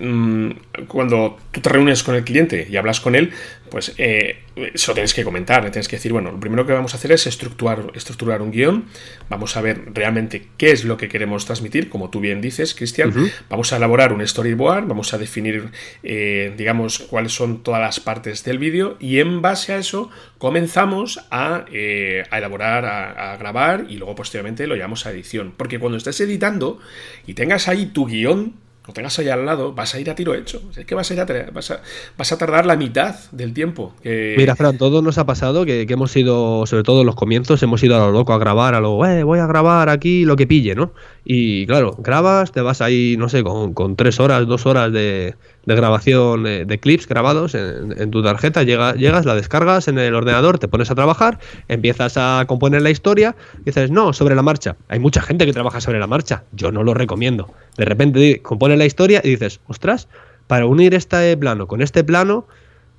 [0.00, 0.50] mm,
[0.88, 3.30] cuando tú te reúnes con el cliente y hablas con él,
[3.72, 4.42] pues eh,
[4.74, 7.26] eso tienes que comentar, tienes que decir, bueno, lo primero que vamos a hacer es
[7.26, 8.84] estructurar, estructurar un guion,
[9.30, 13.14] vamos a ver realmente qué es lo que queremos transmitir, como tú bien dices, Cristian,
[13.48, 15.70] vamos a elaborar un storyboard, vamos a definir,
[16.02, 21.24] eh, digamos, cuáles son todas las partes del vídeo y en base a eso comenzamos
[21.30, 25.54] a, eh, elaborar, a, grabar y luego posteriormente lo llevamos a edición.
[25.56, 26.78] Porque cuando estés editando
[27.26, 28.52] y tengas ahí tu guion,
[28.86, 30.60] lo tengas ahí al lado, vas a ir a tiro hecho.
[30.76, 31.80] Es que vas a, ir a, vas a,
[32.18, 33.94] vas a tardar la mitad del tiempo.
[34.02, 37.82] Mira, Fran, todo nos ha pasado que, hemos ido, sobre todo en los comienzos, hemos
[37.84, 40.46] ido a lo loco a grabar, a lo, eh, voy a grabar aquí lo que
[40.46, 40.92] pille, ¿no?
[41.24, 45.36] Y claro, grabas, te vas ahí, no sé, con, con tres horas, dos horas de,
[45.66, 50.14] de grabación eh, de clips grabados en, tu tarjeta, llega, llegas, la descargas en el
[50.14, 54.76] ordenador, te pones a trabajar, empiezas a componer la historia dices, no, sobre la marcha.
[54.88, 57.52] Hay mucha gente que trabaja sobre la marcha, yo no lo recomiendo.
[57.76, 60.08] De repente compones la historia y dices, ostras,
[60.46, 62.46] para unir este plano con este plano,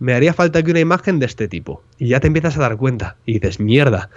[0.04, 1.82] me haría falta aquí una imagen de este tipo.
[1.98, 3.16] Y ya te empiezas a dar cuenta.
[3.26, 4.10] Y dices, mierda.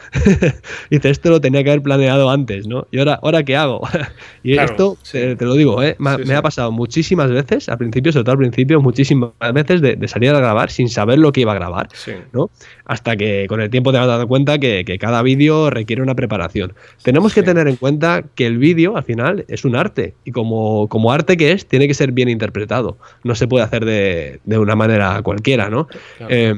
[0.90, 2.88] y dices, esto lo tenía que haber planeado antes, ¿no?
[2.90, 3.82] ¿Y ahora, ¿ahora qué hago?
[4.42, 5.94] y esto, te, lo digo, ¿eh?
[6.00, 10.30] me, ha pasado muchísimas veces, al principio, sobre todo al principio, muchísimas veces de, salir
[10.30, 11.88] a grabar sin saber lo que iba a grabar,
[12.32, 12.50] ¿no?
[12.86, 16.72] Hasta que con el tiempo te vas dado cuenta que, cada vídeo requiere una preparación.
[17.02, 20.14] Tenemos que tener en cuenta que el vídeo, al final, es un arte.
[20.24, 22.96] Y como, como arte que es, tiene que ser bien interpretado.
[23.24, 25.88] No se puede hacer de, de una manera cualquiera, ¿no?
[26.28, 26.54] Eh,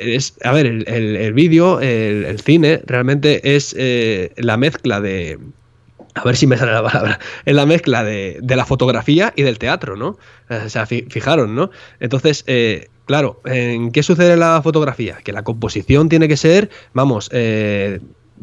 [0.00, 5.38] es, a ver, el, vídeo, el, cine, realmente es eh, la mezcla de.
[6.14, 7.20] A ver si me sale la palabra.
[7.44, 10.18] Es la mezcla de, la fotografía y del teatro, ¿no?
[10.48, 11.70] O sea, fijaron, ¿no?
[12.00, 15.18] Entonces, eh, claro, ¿en qué sucede en la fotografía?
[15.24, 17.28] Que la composición tiene que ser, vamos,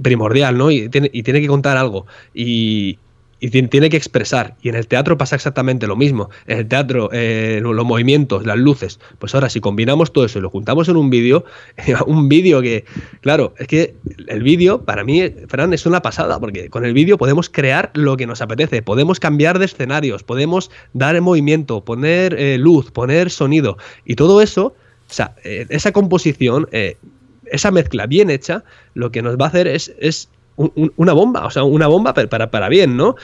[0.02, 0.72] primordial, ¿no?
[0.72, 2.06] Y tiene, y tiene que contar algo.
[2.34, 3.00] Y,
[3.40, 4.56] y tiene que expresar.
[4.62, 6.30] Y en el teatro pasa exactamente lo mismo.
[6.48, 9.00] En el teatro, eh, los movimientos, las luces.
[9.20, 11.46] Pues ahora, si combinamos todo eso y lo juntamos en un vídeo,
[12.08, 12.86] un vídeo que,
[13.22, 13.96] claro, es que
[14.28, 18.18] el vídeo, para mí, Fran, es una pasada, porque con el vídeo podemos crear lo
[18.18, 23.78] que nos apetece, podemos cambiar de escenarios, podemos dar movimiento, poner eh, luz, poner sonido.
[24.06, 24.76] Y todo eso,
[25.10, 26.68] o sea, eh, esa composición.
[27.50, 31.52] esa mezcla bien hecha, lo que nos va a hacer es, es una bomba, o
[31.52, 33.16] sea, una bomba para, para bien, ¿no?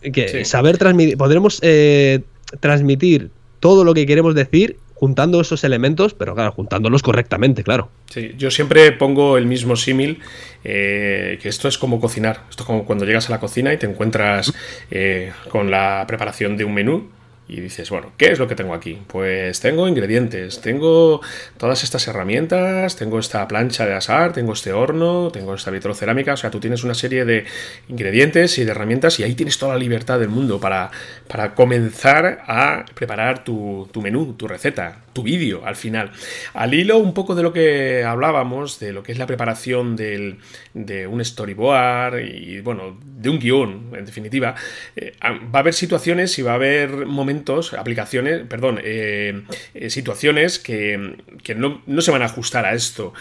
[0.00, 2.20] Que saber transmitir, podremos eh,
[2.60, 7.88] transmitir todo lo que queremos decir juntando esos elementos, pero claro, juntándolos correctamente, claro.
[8.10, 10.18] Sí, yo siempre pongo el mismo símil,
[10.62, 13.78] eh, que esto es como cocinar, esto es como cuando llegas a la cocina y
[13.78, 14.52] te encuentras
[14.90, 17.08] eh, con la preparación de un menú
[17.50, 18.96] y dices, bueno, ¿qué es lo que tengo aquí?
[19.08, 21.20] Pues tengo ingredientes, tengo
[21.58, 26.36] todas estas herramientas, tengo esta plancha de asar, tengo este horno, tengo esta vitrocerámica, o
[26.36, 27.44] sea, tú tienes una serie de
[27.88, 30.92] ingredientes y de herramientas y ahí tienes toda la libertad del mundo para,
[31.26, 36.12] para comenzar a preparar tu, tu menú, tu receta, tu vídeo al final.
[36.54, 40.38] Al hilo un poco de lo que hablábamos, de lo que es la preparación del,
[40.74, 44.54] de un storyboard y, bueno, de un guion, en definitiva,
[44.96, 47.39] eh, va a haber situaciones y va a haber momentos,
[47.72, 49.42] aplicaciones, perdón, eh,
[49.74, 53.12] eh, situaciones que, que no, no, se van a ajustar a esto.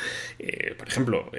[0.78, 1.32] por ejemplo,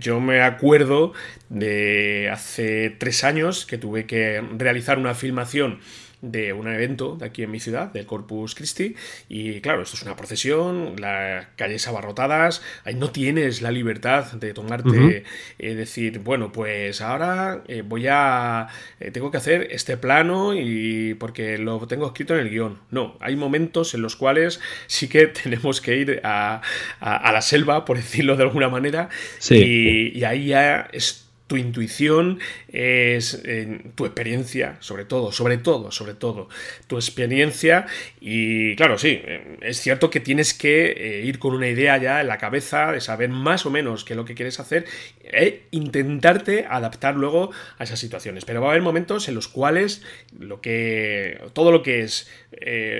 [0.00, 1.12] yo me acuerdo
[1.48, 5.80] de hace tres años que tuve que realizar una filmación
[6.20, 8.96] de un evento de aquí en mi ciudad, del Corpus Christi,
[9.28, 14.52] y claro, esto es una procesión, las calles abarrotadas, ahí no tienes la libertad de
[14.52, 15.24] tomarte,
[15.58, 18.68] eh, decir, bueno, pues ahora eh, voy a,
[19.00, 22.78] eh, tengo que hacer este plano y porque lo tengo escrito en el guion.
[22.90, 26.62] No, hay momentos en los cuales sí que tenemos que ir a,
[27.00, 29.08] la selva, por decirlo de alguna manera,
[29.50, 35.90] y, y ahí ya es tu intuición, es eh, tu experiencia, sobre todo, sobre todo,
[35.90, 36.48] sobre todo,
[36.86, 37.86] tu experiencia.
[38.20, 42.20] Y claro, sí, eh, es cierto que tienes que eh, ir con una idea ya
[42.20, 44.84] en la cabeza de saber más o menos qué es lo que quieres hacer
[45.24, 48.44] e intentarte adaptar luego a esas situaciones.
[48.44, 50.02] Pero va a haber momentos en los cuales
[50.38, 52.30] lo que, todo lo que es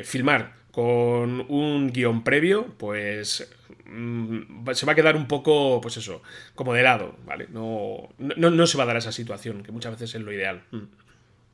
[0.05, 3.49] filmar con un guion previo, pues
[3.89, 6.23] Mm, se va a quedar un poco, pues eso,
[6.55, 7.49] como de lado, ¿vale?
[7.51, 10.63] No, no, se va a dar esa situación, que muchas veces es lo ideal.
[10.71, 10.83] Mm.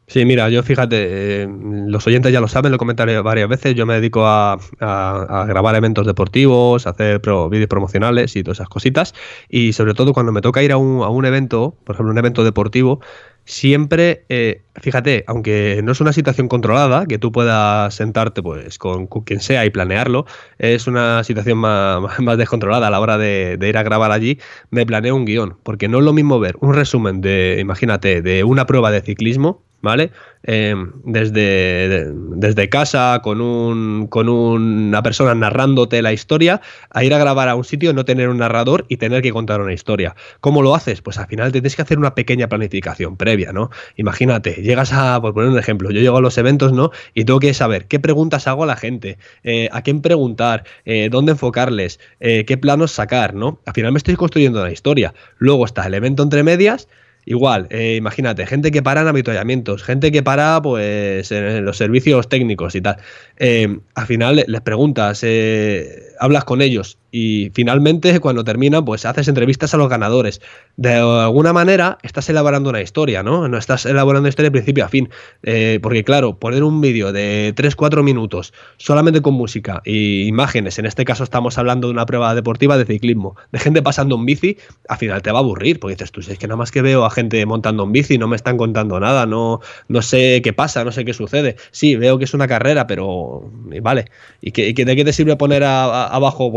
[0.07, 1.49] Sí, mira, yo fíjate, eh,
[1.87, 6.07] los oyentes ya lo saben, lo comentaré varias veces, yo me dedico a, grabar eventos
[6.07, 9.15] deportivos, hacer vídeos promocionales y todas esas cositas,
[9.49, 12.19] y sobre todo cuando me toca ir a un, a un evento, por ejemplo, un
[12.19, 13.01] evento deportivo,
[13.47, 19.07] siempre, eh, fíjate, aunque no es una situación controlada, que tú puedas sentarte pues con,
[19.07, 20.27] quien sea y planearlo,
[20.59, 24.39] es una situación más, más descontrolada a la hora de, de, ir a grabar allí,
[24.71, 28.45] me planeo un guion, porque no es lo mismo ver un resumen de, imagínate, de
[28.45, 30.11] una prueba de ciclismo, ¿vale?
[30.43, 37.19] Em, desde, desde casa, con, un, con una persona narrándote la historia, a ir a
[37.19, 40.17] grabar a un sitio, no tener un narrador y tener que contar una historia.
[40.41, 41.03] ¿Cómo lo haces?
[41.03, 43.71] Pues al final tienes que hacer una pequeña planificación previa, ¿no?
[43.97, 46.91] Imagínate, llegas a, por poner un ejemplo, yo llego a los eventos, ¿no?
[47.15, 51.09] Y tengo que saber qué preguntas hago a la gente, eh, a quién preguntar, eh,
[51.11, 53.61] dónde enfocarles, eh, qué planos sacar, ¿no?
[53.67, 55.15] Al final me estoy construyendo una historia.
[55.39, 56.89] Luego está el evento entre medias
[57.27, 62.29] Igual, eh, imagínate, gente que para en avituallamientos, gente que para pues en los servicios
[62.29, 62.97] técnicos y tal.
[63.39, 69.29] Eh, al final les preguntas, eh, hablas con ellos y finalmente cuando termina pues haces
[69.29, 70.41] entrevistas a los ganadores.
[70.77, 73.47] De alguna manera estás elaborando una historia, ¿no?
[73.47, 75.09] No estás elaborando historia de principio a fin.
[75.45, 80.87] Eh, porque claro, poner un vídeo de 3-4 minutos solamente con música e imágenes, en
[80.87, 84.59] este caso estamos hablando de una prueba deportiva de ciclismo, de gente pasando en bici,
[84.89, 87.05] al final te va a aburrir, porque dices tú, es que nada más que veo
[87.05, 90.85] a gente montando en bici, no me están contando nada, no, no sé qué pasa,
[90.85, 91.57] no sé qué sucede.
[91.71, 93.51] Sí, veo que es una carrera, pero
[93.81, 94.07] vale.
[94.41, 96.53] ¿Y, que, de qué te sirve poner abajo,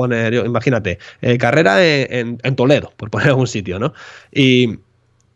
[0.46, 3.94] imagínate, eh, carrera en, en, Toledo, por poner algún sitio, ¿no?
[4.32, 4.80] Y,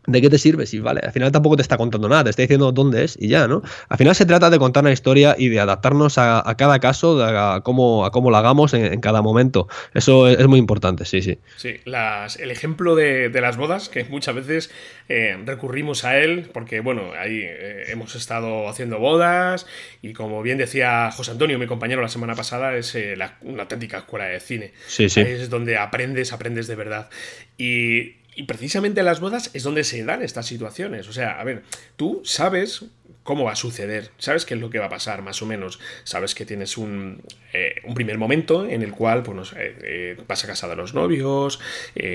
[0.07, 0.65] ¿De qué te sirve?
[0.65, 3.27] Si, vale, al final tampoco te está contando nada, te está diciendo dónde es y
[3.27, 3.61] ya, ¿no?
[3.87, 7.61] Al final se trata de contar una historia y de adaptarnos a, cada caso, a,
[7.61, 9.67] cómo, a cómo lo hagamos en, cada momento.
[9.93, 11.37] Eso es, muy importante, sí, sí.
[11.55, 14.71] Sí, las, el ejemplo de, las bodas, que muchas veces
[15.07, 19.67] eh, recurrimos a él, porque, bueno, ahí eh, hemos estado haciendo bodas
[20.01, 23.99] y como bien decía José Antonio, mi compañero la semana pasada, es eh, una auténtica
[23.99, 24.73] escuela de cine.
[24.87, 25.21] Sí, sí.
[25.21, 27.09] Es donde aprendes, aprendes de verdad.
[27.57, 31.07] Y precisamente en las bodas es donde se dan estas situaciones.
[31.07, 31.63] O sea, a ver,
[31.95, 32.85] tú sabes
[33.23, 35.79] cómo va a suceder, sabes qué es lo que va a pasar, más o menos.
[36.03, 37.21] Sabes que tienes un,
[37.53, 41.59] eh, primer momento en el cual pues, eh, eh, vas a casa de los novios,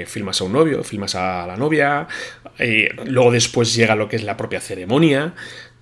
[0.07, 2.09] filmas a un novio, filmas a la novia,
[3.05, 5.35] luego después llega lo que es la propia ceremonia.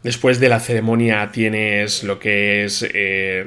[0.03, 2.87] Después de la ceremonia tienes lo que es,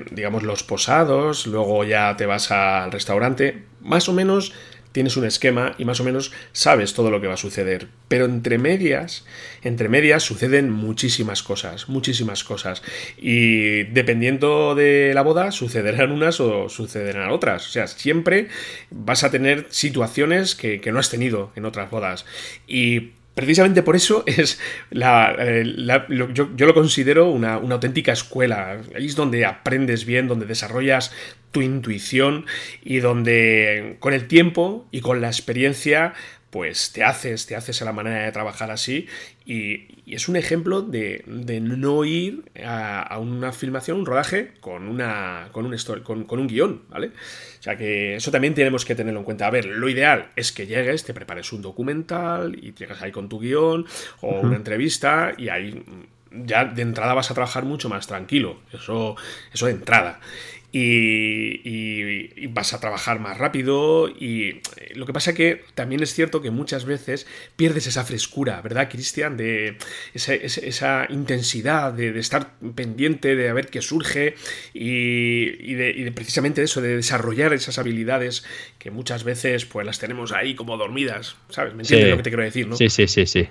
[0.10, 3.64] digamos, los posados, luego ya te vas al restaurante.
[3.82, 4.54] Más o menos
[4.98, 7.88] tienes un esquema y más o menos sabes todo lo que va a suceder.
[8.08, 9.26] Pero entre medias,
[9.62, 12.82] entre medias suceden muchísimas cosas, muchísimas cosas.
[13.16, 17.68] Y dependiendo de la boda, sucederán unas o sucederán otras.
[17.68, 18.48] O sea, siempre
[18.90, 22.26] vas a tener situaciones que, no has tenido en otras bodas.
[22.66, 25.76] Y precisamente por eso es la, eh,
[26.10, 28.82] yo, lo considero una, auténtica escuela.
[28.96, 31.12] Ahí es donde aprendes bien, donde desarrollas
[31.52, 32.46] tu intuición
[32.84, 36.14] y donde con el tiempo y con la experiencia
[36.50, 39.08] pues te haces, te haces a la manera de trabajar así
[39.46, 45.66] y, es un ejemplo de, no ir a, una filmación, un rodaje con, una, con,
[45.66, 47.08] un, con, con un guion, ¿vale?
[47.08, 49.48] O sea que eso también tenemos que tenerlo en cuenta.
[49.48, 53.28] A ver, lo ideal es que llegues, te prepares un documental y llegas ahí con
[53.28, 53.86] tu guion
[54.22, 55.84] o una entrevista y ahí
[56.32, 58.62] ya de entrada vas a trabajar mucho más tranquilo.
[58.72, 59.18] Eso,
[59.54, 60.22] eso de entrada
[60.72, 64.62] y, vas a trabajar más rápido y
[64.96, 69.38] lo que pasa que también es cierto que muchas veces pierdes esa frescura, ¿verdad, Cristian?
[69.38, 69.78] De
[70.14, 74.36] esa, intensidad de, estar pendiente de ver qué surge
[74.74, 78.44] y, de, precisamente eso, de desarrollar esas habilidades
[78.80, 81.76] que muchas veces pues las tenemos ahí como dormidas, ¿sabes?
[81.76, 82.76] ¿Me entiendes lo que te quiero decir, no?
[82.76, 83.48] Sí, sí, sí, sí.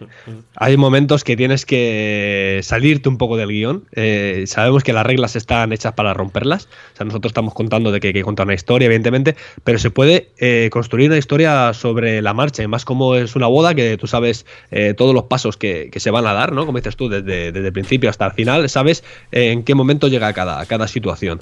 [0.57, 3.85] Hay momentos que tienes que salirte un poco del guion.
[3.92, 6.68] Eh, sabemos que las reglas están hechas para romperlas.
[6.94, 9.90] O sea, nosotros estamos contando de que hay que contar una historia, evidentemente, pero se
[9.90, 13.97] puede eh, construir una historia sobre la marcha, y más como es una boda que
[13.97, 16.66] tú sabes eh, todos los pasos que, se van a dar, ¿no?
[16.66, 20.33] Como dices tú, desde, desde el principio hasta el final, sabes en qué momento llega
[20.33, 21.40] cada, cada situación.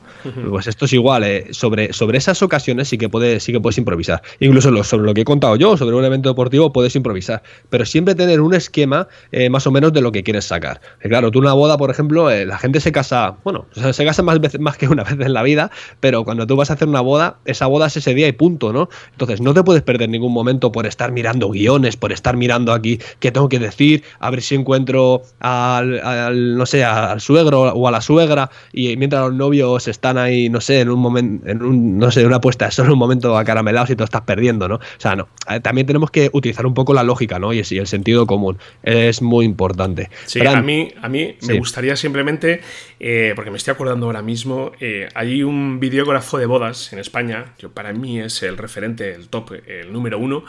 [0.48, 4.22] Pues esto es igual, sobre, sobre esas ocasiones sí que, puedes, sí que puedes improvisar.
[4.38, 8.14] Incluso sobre lo que he contado yo, sobre un evento deportivo, puedes improvisar, pero siempre
[8.14, 9.09] tener un esquema
[9.50, 10.81] más o menos de lo que quieres sacar.
[11.00, 14.61] claro, tú una boda, por ejemplo, la gente se casa, bueno, se casa más veces
[14.61, 15.54] más que una vez en la vida,
[16.01, 18.73] pero cuando tú vas a hacer una boda, esa boda es ese día y punto,
[18.73, 18.88] ¿no?
[19.12, 22.99] Entonces no te puedes perder ningún momento por estar mirando guiones, por estar mirando aquí
[23.21, 27.90] qué tengo que decir, a ver si encuentro al, no sé, al suegro o a
[27.90, 31.99] la suegra y mientras los novios están ahí, no sé, en un momento, en un,
[31.99, 34.77] no sé, una puesta de sol, un momento acaramelados y te estás perdiendo, ¿no?
[34.77, 37.53] O sea, no, eh, también tenemos que utilizar un poco la lógica, ¿no?
[37.53, 40.11] Y, el sentido común es muy importante.
[40.27, 42.61] Sí, a mí, a mí me gustaría simplemente,
[43.01, 47.54] eh, porque me estoy acordando ahora mismo, eh, hay un videógrafo de bodas en España,
[47.59, 50.44] que para mí es el referente, el top, el número uno,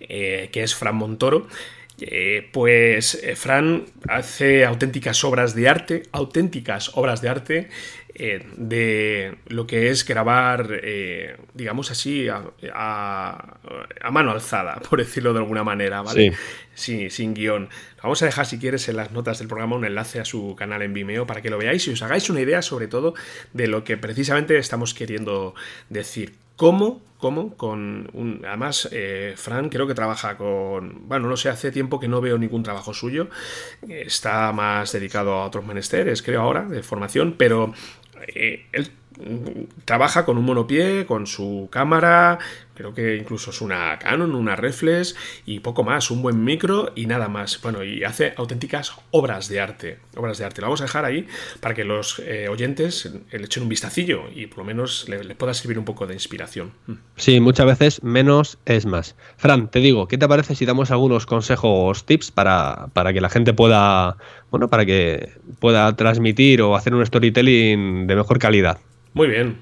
[0.00, 1.46] eh, que es Fran Montoro.
[1.98, 7.68] Eh, pues Fran hace auténticas obras de arte, auténticas obras de arte
[8.18, 10.80] de lo que es grabar,
[11.54, 13.58] digamos así, a,
[14.10, 16.34] mano alzada, por decirlo de alguna manera, ¿vale?
[16.74, 17.10] Sí.
[17.10, 17.68] sin guion.
[18.02, 20.82] Vamos a dejar, si quieres, en las notas del programa un enlace a su canal
[20.82, 23.14] en Vimeo para que lo veáis y os hagáis una idea, sobre todo,
[23.52, 25.54] de lo que precisamente estamos queriendo
[25.88, 26.34] decir.
[26.56, 27.02] ¿Cómo?
[27.18, 27.56] ¿Cómo?
[27.56, 31.08] Con un, además, eh, Fran creo que trabaja con.
[31.08, 33.28] Bueno, no sé, hace tiempo que no veo ningún trabajo suyo.
[33.88, 37.74] Está más dedicado a otros menesteres, creo ahora, de formación, pero
[38.28, 38.90] eh, él
[39.84, 42.38] trabaja con un monopié, con su cámara,
[42.76, 47.06] creo que incluso es una Canon, una Reflex y poco más, un buen micro y
[47.06, 47.60] nada más.
[47.62, 50.60] Bueno, y hace auténticas obras de arte, obras de arte.
[50.60, 51.26] Lo vamos a dejar ahí
[51.60, 55.54] para que los eh, oyentes le echen un vistacillo y por lo menos le, pueda
[55.54, 56.72] servir un poco de inspiración.
[56.86, 56.92] Mm.
[57.16, 59.16] Sí, muchas veces menos es más.
[59.36, 63.28] Fran, te digo, ¿qué te parece si damos algunos consejos, tips para, para que la
[63.28, 64.16] gente pueda,
[64.50, 68.78] bueno, para que pueda transmitir o hacer un storytelling de mejor calidad?
[69.14, 69.56] Muy bien.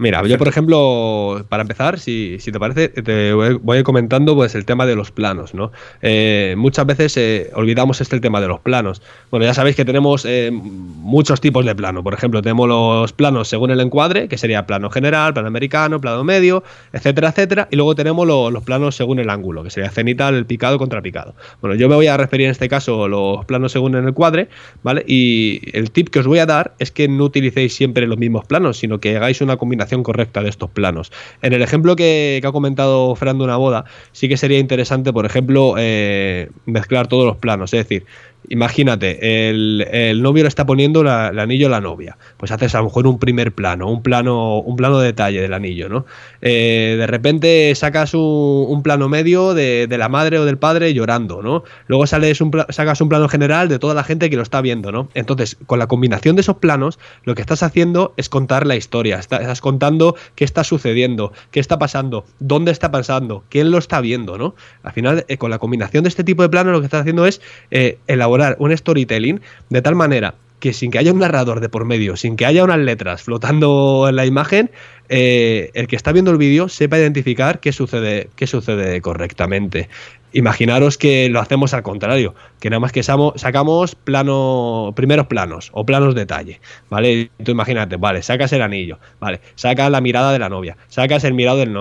[0.00, 4.86] Mira, yo por ejemplo, para empezar, si, te parece, te voy comentando pues el tema
[4.86, 5.72] de los planos, ¿no?
[6.00, 9.02] Eh, muchas veces eh, olvidamos este tema de los planos.
[9.30, 12.02] Bueno, ya sabéis que tenemos eh, muchos tipos de plano.
[12.02, 16.24] Por ejemplo, tenemos los planos según el encuadre, que sería plano general, plano americano, plano
[16.24, 17.68] medio, etcétera, etcétera.
[17.70, 21.34] Y luego tenemos los planos según el ángulo, que sería cenital, el picado contra picado.
[21.60, 24.48] Bueno, yo me voy a referir en este caso los planos según el encuadre,
[24.82, 25.04] ¿vale?
[25.06, 28.46] Y el tip que os voy a dar es que no utilicéis siempre los mismos
[28.46, 31.12] planos, sino que hagáis una combinación correcta de estos planos.
[31.42, 35.74] En el ejemplo que, ha comentado Fran una boda, sí que sería interesante, por ejemplo,
[35.78, 38.06] eh, mezclar todos los planos, es decir,
[38.48, 42.16] imagínate, el, novio le está poniendo el anillo a la novia.
[42.36, 45.52] Pues haces a lo mejor un primer plano, un plano, un plano de detalle del
[45.52, 46.06] anillo, ¿no?
[46.40, 51.64] Eh, de repente sacas un, plano medio de, la madre o del padre llorando, ¿no?
[51.86, 54.90] Luego sales un, sacas un plano general de toda la gente que lo está viendo,
[54.90, 55.08] ¿no?
[55.14, 59.18] Entonces, con la combinación de esos planos, lo que estás haciendo es contar la historia.
[59.18, 64.38] Estás contando qué está sucediendo, qué está pasando, dónde está pasando, quién lo está viendo,
[64.38, 64.54] ¿no?
[64.82, 67.26] Al final, eh, con la combinación de este tipo de planos, lo que estás haciendo
[67.26, 71.68] es eh, elaborar un storytelling de tal manera que sin que haya un narrador de
[71.68, 74.70] por medio, sin que haya unas letras flotando en la imagen,
[75.08, 79.88] eh, el que está viendo el vídeo sepa identificar qué sucede, qué sucede correctamente.
[80.32, 85.84] Imaginaros que lo hacemos al contrario, que nada más que sacamos plano, primeros planos o
[85.84, 87.30] planos detalle, ¿vale?
[87.42, 91.34] Tú imagínate, vale, sacas el anillo, vale, sacas la mirada de la novia, sacas el
[91.34, 91.72] mirado del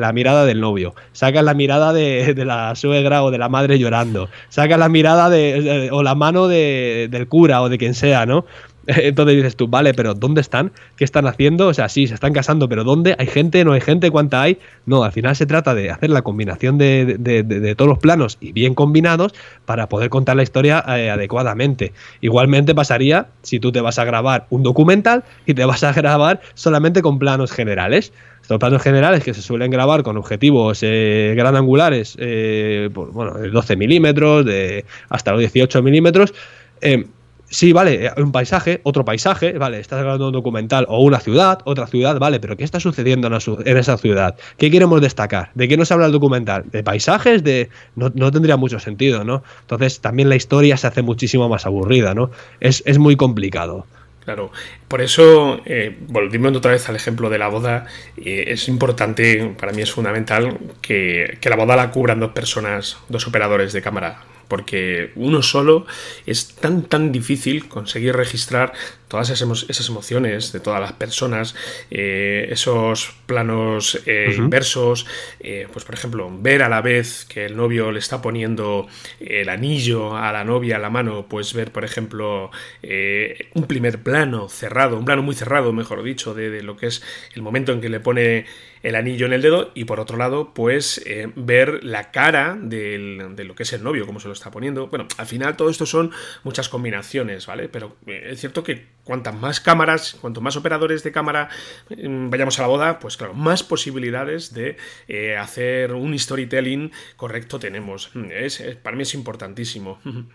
[0.00, 4.28] la mirada del novio, sacas la mirada de, la suegra o de la madre llorando,
[4.48, 8.44] sacas la mirada de, o la mano del cura o de quien sea, ¿no?
[8.96, 10.72] Entonces dices tú, vale, pero ¿dónde están?
[10.96, 11.68] ¿Qué están haciendo?
[11.68, 13.14] O sea, sí, se están casando, pero ¿dónde?
[13.18, 13.64] ¿Hay gente?
[13.64, 14.10] ¿No hay gente?
[14.10, 14.58] ¿Cuánta hay?
[14.86, 18.74] No, al final se trata de hacer la combinación de, todos los planos y bien
[18.74, 21.92] combinados para poder contar la historia eh, adecuadamente.
[22.20, 26.40] Igualmente pasaría si tú te vas a grabar un documental y te vas a grabar
[26.54, 28.12] solamente con planos generales.
[28.44, 33.48] Estos planos generales que se suelen grabar con objetivos eh, gran angulares, eh, bueno, de
[33.48, 36.34] 12 milímetros, de hasta los 18 milímetros.
[36.82, 37.06] Eh,
[37.48, 41.60] Sí, vale, eh, un paisaje, otro paisaje, vale, estás grabando un documental o una ciudad,
[41.64, 44.36] otra ciudad, vale, pero ¿qué está sucediendo en esa ciudad?
[44.56, 45.50] ¿Qué queremos destacar?
[45.54, 46.64] ¿De qué nos habla el documental?
[46.70, 47.44] ¿De paisajes?
[47.44, 49.42] De no, tendría mucho sentido, ¿no?
[49.60, 52.30] Entonces también la historia se hace muchísimo más aburrida, ¿no?
[52.60, 53.86] Es, muy complicado.
[54.24, 54.50] Claro,
[54.88, 59.72] por eso, eh, volviendo otra vez al ejemplo de la boda, eh, es importante, para
[59.72, 64.22] mí es fundamental, que, que, la boda la cubran dos personas, dos operadores de cámara
[64.48, 65.86] porque uno solo
[66.26, 68.72] es tan tan difícil conseguir registrar
[69.14, 71.54] todas esas, emociones de todas las personas,
[71.88, 75.06] eh, esos planos eh, inversos,
[75.38, 78.88] eh, pues por ejemplo, ver a la vez que el novio le está poniendo
[79.20, 82.50] el anillo a la novia a la mano, pues ver, por ejemplo,
[82.82, 87.00] un primer plano cerrado, un plano muy cerrado, mejor dicho, de, lo que es
[87.34, 88.46] el momento en que le pone
[88.84, 91.02] el anillo en el dedo y por otro lado, pues
[91.34, 94.88] ver la cara de lo que es el novio, cómo se lo está poniendo.
[94.88, 96.12] Bueno, al final todo esto son
[96.44, 97.68] muchas combinaciones, ¿vale?
[97.68, 101.48] Pero es cierto que cuantas más cámaras, cuanto más operadores de cámara
[101.90, 104.76] mm, vayamos a la boda, pues claro, más posibilidades de
[105.08, 108.10] eh, hacer un storytelling correcto tenemos.
[108.30, 110.00] Es, para mí es importantísimo.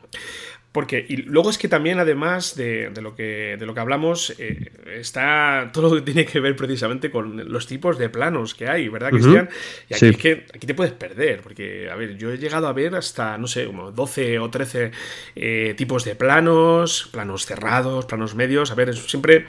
[0.72, 4.72] Porque, y luego es que también, además de, lo, que, de lo que hablamos, eh,
[5.00, 8.88] está todo lo que tiene que ver precisamente con los tipos de planos que hay,
[8.88, 9.50] ¿verdad, Cristian?
[9.90, 12.74] Y aquí es que aquí te puedes perder, porque, a ver, yo he llegado a
[12.74, 14.92] ver hasta, no sé, como 12 o 13
[15.36, 18.70] eh, tipos de planos, planos cerrados, planos medios.
[18.70, 19.46] A ver, siempre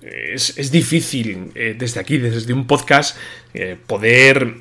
[0.00, 3.16] es, difícil eh, desde aquí, desde un podcast,
[3.86, 4.58] poder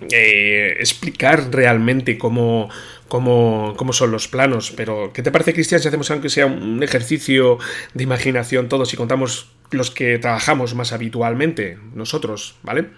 [0.80, 2.70] explicar realmente cómo
[3.08, 4.72] cómo, son los planos.
[4.76, 7.58] Pero, ¿qué te parece, Cristian, si hacemos aunque sea un ejercicio
[7.94, 12.90] de imaginación todos y contamos los que trabajamos más habitualmente, nosotros, ¿vale?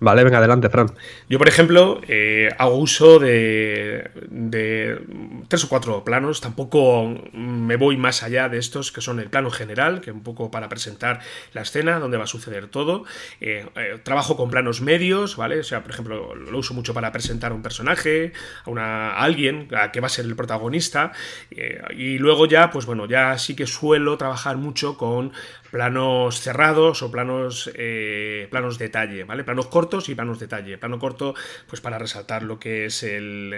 [0.00, 0.88] Vale, venga, adelante, Fran.
[1.30, 4.10] Yo, por ejemplo, eh, hago uso de,
[5.48, 6.40] tres o cuatro planos.
[6.40, 10.50] Tampoco me voy más allá de estos, que son el plano general, que un poco
[10.50, 11.20] para presentar
[11.52, 13.04] la escena, donde va a suceder todo.
[13.40, 15.60] Eh, eh, trabajo con planos medios, ¿vale?
[15.60, 18.32] O sea, por ejemplo, lo uso mucho para presentar a un personaje,
[18.64, 21.12] a, una, a alguien que va a ser el protagonista.
[21.96, 25.32] y luego ya, pues bueno, ya sí que suelo trabajar mucho con
[25.74, 29.42] planos cerrados o planos, eh, planos detalle, ¿vale?
[29.42, 30.78] Planos cortos y planos detalle.
[30.78, 31.34] Plano corto,
[31.66, 33.52] pues para resaltar lo que es el,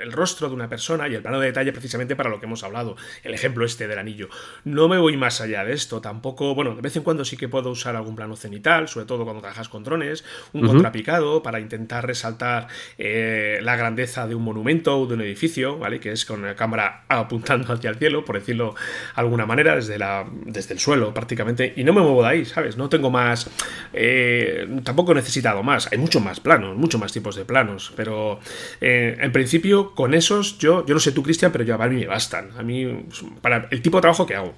[0.00, 2.62] el, rostro de una persona y el plano de detalle precisamente para lo que hemos
[2.62, 2.94] hablado.
[3.24, 4.28] El ejemplo este del anillo.
[4.62, 7.48] No me voy más allá de esto, tampoco, bueno, de vez en cuando sí que
[7.48, 12.06] puedo usar algún plano cenital, sobre todo cuando trabajas con drones, un contrapicado para intentar
[12.06, 15.98] resaltar eh, la grandeza de un monumento o de un edificio, ¿vale?
[15.98, 18.80] Que es con la cámara apuntando hacia el cielo, por decirlo de
[19.16, 22.76] alguna manera, desde, la, desde el suelo, prácticamente, y no me muevo de ahí, ¿sabes?
[22.76, 23.48] No tengo más,
[23.94, 28.40] eh, tampoco he necesitado más, hay muchos más planos, muchos más tipos de planos, pero
[28.80, 31.96] eh, en principio con esos yo, yo no sé tú, Cristian, pero yo a mí
[31.96, 33.06] me bastan, a mí,
[33.40, 34.54] para el tipo de trabajo que hago.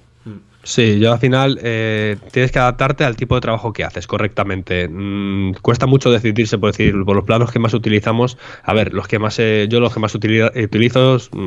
[0.67, 4.89] Sí, yo al final eh, tienes que adaptarte al tipo de trabajo que haces correctamente.
[4.89, 8.37] Mm, cuesta mucho decidirse por decir por los planos que más utilizamos.
[8.63, 10.49] A ver, los que más eh, yo los que más utilizo,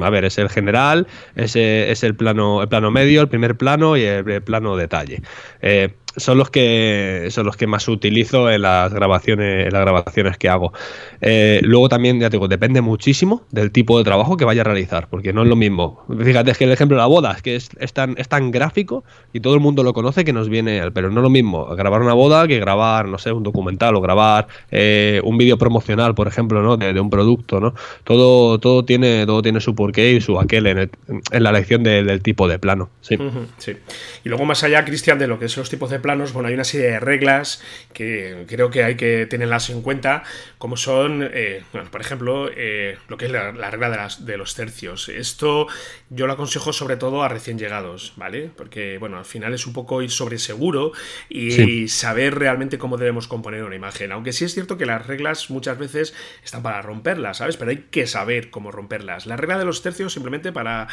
[0.03, 3.99] a ver, es el general, es, es el plano el plano medio, el primer plano
[3.99, 5.21] y el, plano detalle.
[5.61, 10.37] Eh, son los que son los que más utilizo en las grabaciones en las grabaciones
[10.39, 10.73] que hago.
[11.21, 14.65] Eh, luego también ya te digo depende muchísimo del tipo de trabajo que vaya a
[14.65, 16.05] realizar porque no es lo mismo.
[16.23, 19.05] Fíjate es que el ejemplo de la boda es que es, tan, es tan gráfico
[19.33, 22.03] y todo el mundo lo conoce que nos viene pero no es lo mismo grabar
[22.03, 26.27] una boda que grabar no sé un documental o grabar eh, un vídeo promocional por
[26.27, 30.39] ejemplo no de, un producto no todo todo tiene todo tiene su porqué y su
[30.41, 30.91] aquel en,
[31.31, 33.17] la elección del tipo de plano sí.
[33.59, 33.77] sí.
[34.25, 36.55] Y luego más allá Cristian de lo que son los tipos de planos, bueno, hay
[36.55, 40.23] una serie de reglas que creo que hay que tenerlas en cuenta,
[40.59, 44.37] como son, eh, bueno, por ejemplo, eh, lo que es la, regla de, las, de,
[44.37, 45.09] los tercios.
[45.09, 45.67] Esto
[46.09, 48.51] yo lo aconsejo sobre todo a recién llegados, ¿vale?
[48.57, 50.93] Porque, bueno, al final es un poco ir sobre seguro
[51.29, 54.13] y saber realmente cómo debemos componer una imagen.
[54.13, 57.57] Aunque sí es cierto que las reglas muchas veces están para romperlas, ¿sabes?
[57.57, 59.27] Pero hay que saber cómo romperlas.
[59.27, 60.89] La regla de los tercios, simplemente para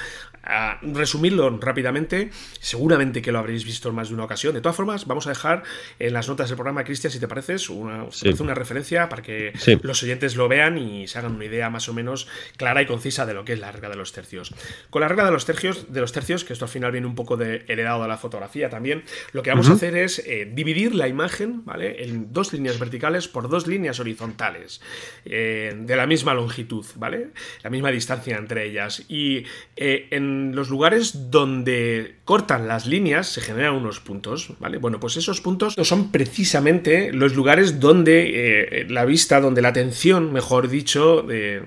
[0.81, 2.29] resumirlo rápidamente,
[2.59, 4.53] seguramente que lo habréis visto en más de una ocasión.
[4.53, 5.63] De todas formas, vamos a dejar
[5.99, 8.05] en las notas del programa, Cristian, si te pareces, una,
[8.39, 11.93] una referencia para que los oyentes lo vean y se hagan una idea más o
[11.93, 12.27] menos
[12.57, 14.53] clara y concisa de lo que es la regla de los tercios.
[14.89, 17.15] Con la regla de los tercios, de los tercios que esto al final viene un
[17.15, 20.95] poco de heredado de la fotografía también, lo que vamos a hacer es eh, dividir
[20.95, 22.03] la imagen, ¿vale?
[22.03, 24.81] En dos líneas verticales por dos líneas horizontales
[25.25, 27.29] eh, de la misma longitud, ¿vale?
[27.63, 29.03] La misma distancia entre ellas.
[29.07, 29.45] Y
[29.75, 34.77] eh, en los lugares donde cortan las líneas se generan unos puntos, ¿vale?
[34.77, 40.33] Bueno, pues esos puntos son precisamente los lugares donde eh, la vista, donde la atención,
[40.33, 41.63] mejor dicho, de,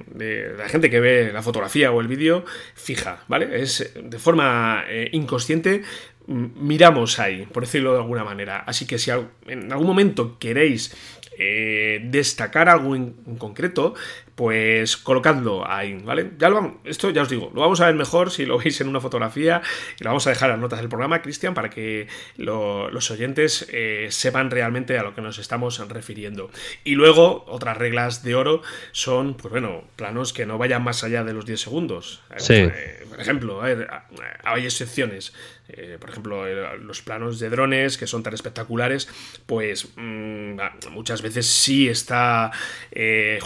[0.57, 2.45] la gente que ve la fotografía o el vídeo,
[2.75, 3.63] fija, ¿vale?
[3.63, 5.83] Es de forma eh, inconsciente
[6.27, 8.59] miramos ahí, por decirlo de alguna manera.
[8.59, 9.11] Así que si
[9.47, 10.95] en algún momento queréis
[11.43, 13.95] eh, destacar algo en, concreto,
[14.41, 16.31] pues colocadlo ahí, ¿vale?
[16.39, 18.81] Ya lo vamos, esto ya os digo, lo vamos a ver mejor si lo veis
[18.81, 19.61] en una fotografía
[20.01, 23.69] y lo vamos a dejar en las notas del programa, Cristian, para que los oyentes
[23.71, 26.51] eh, sepan realmente a lo que nos estamos refiriendo.
[26.85, 28.63] Y luego, otras reglas de oro
[28.93, 32.23] son, pues bueno, planos que no vayan más allá de los 10 segundos.
[32.39, 32.55] Sí.
[32.55, 35.35] Eh, por ejemplo, hay excepciones.
[35.73, 39.09] Eh, por ejemplo, los planos de drones que son tan espectaculares,
[39.47, 40.59] pues mm,
[40.91, 42.51] muchas veces sí está
[42.91, 43.39] eh,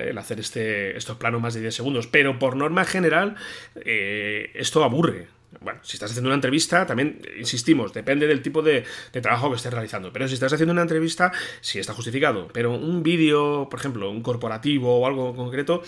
[0.00, 3.36] el hacer este, estos planos más de 10 segundos, pero por norma general
[3.84, 5.28] eh, esto aburre.
[5.60, 9.72] Bueno, si estás haciendo una entrevista, también insistimos, depende del tipo de, trabajo que estés
[9.72, 10.12] realizando.
[10.12, 12.48] Pero si estás haciendo una entrevista, sí está justificado.
[12.48, 15.82] Pero un vídeo, por ejemplo, un corporativo o algo concreto,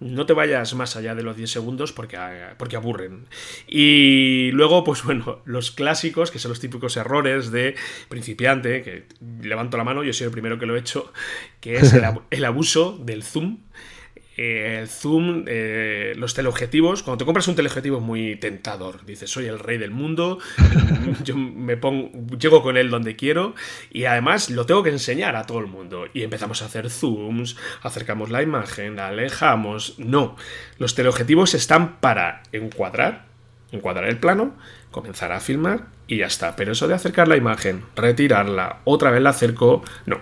[0.00, 2.18] no te vayas más allá de los 10 segundos porque,
[2.56, 3.26] porque aburren.
[3.66, 7.74] Y luego, pues bueno, los clásicos, que son los típicos errores de
[8.08, 9.06] principiante, que
[9.42, 11.12] levanto la mano, yo soy el primero que lo he hecho,
[11.60, 13.58] que es el abuso del zoom
[14.38, 17.02] el zoom, eh, los teleobjetivos.
[17.02, 19.04] Cuando te compras un teleobjetivo es muy tentador.
[19.04, 20.38] Dices, soy el rey del mundo,
[21.24, 23.54] yo me pongo, llego con él donde quiero
[23.90, 26.06] y además lo tengo que enseñar a todo el mundo.
[26.14, 29.98] Y empezamos a hacer zooms, acercamos la imagen, la alejamos.
[29.98, 30.36] No,
[30.78, 33.26] los teleobjetivos están para encuadrar,
[33.72, 34.54] encuadrar el plano,
[34.92, 36.54] comenzar a filmar y ya está.
[36.54, 40.20] Pero eso de acercar la imagen, retirarla, otra vez la acerco, no.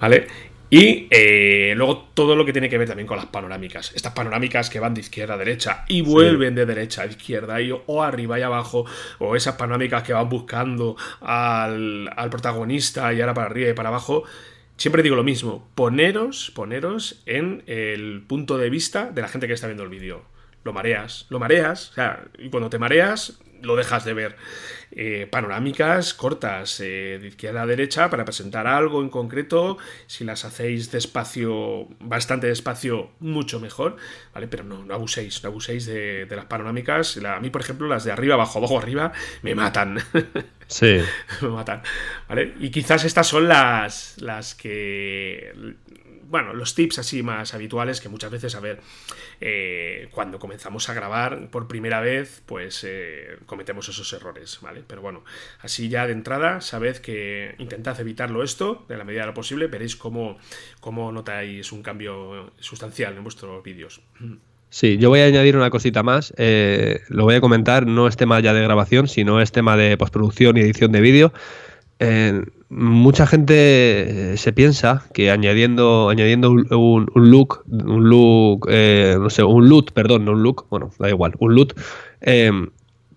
[0.00, 0.26] ¿Vale?
[0.72, 3.92] Y eh, luego todo lo que tiene que ver también con las panorámicas.
[3.94, 7.70] Estas panorámicas que van de izquierda a derecha y vuelven de derecha a izquierda y,
[7.72, 8.86] o arriba y abajo.
[9.18, 14.22] O esas panorámicas que van buscando al, protagonista y ahora para arriba y para abajo.
[14.78, 19.52] Siempre digo lo mismo, poneros, poneros en el punto de vista de la gente que
[19.52, 20.22] está viendo el vídeo.
[20.64, 24.36] Lo mareas, lo mareas, o sea, y cuando te mareas, lo dejas de ver.
[24.94, 29.78] Eh, panorámicas cortas eh, de izquierda a derecha para presentar algo en concreto.
[30.06, 33.96] Si las hacéis despacio, bastante despacio, mucho mejor,
[34.34, 34.48] ¿vale?
[34.48, 37.16] Pero no, no abuséis, no abuséis de, las panorámicas.
[37.16, 39.98] a mí, por ejemplo, las de arriba, abajo, abajo, arriba, me matan.
[40.68, 41.00] Sí.
[41.42, 41.82] me matan,
[42.30, 42.54] ¿vale?
[42.58, 45.52] Y quizás estas son las, las que
[46.32, 48.80] bueno, los tips así más habituales que muchas veces, a ver,
[49.42, 54.82] eh, cuando comenzamos a grabar por primera vez, pues eh, cometemos esos errores, ¿vale?
[54.86, 55.24] Pero bueno,
[55.60, 59.66] así ya de entrada, sabed que intentad evitarlo esto de la medida de lo posible,
[59.66, 60.38] veréis cómo,
[60.80, 64.00] cómo notáis un cambio sustancial en vuestros vídeos.
[64.70, 66.32] Sí, yo voy a añadir una cosita más.
[66.38, 69.98] Eh, lo voy a comentar, no es tema ya de grabación, sino es tema de
[69.98, 71.34] postproducción y edición de vídeo
[72.68, 79.44] mucha gente eh, se piensa que añadiendo, añadiendo un, look, un look, eh, no sé,
[79.44, 81.74] un loot, perdón, no un look, bueno, da igual, un loot,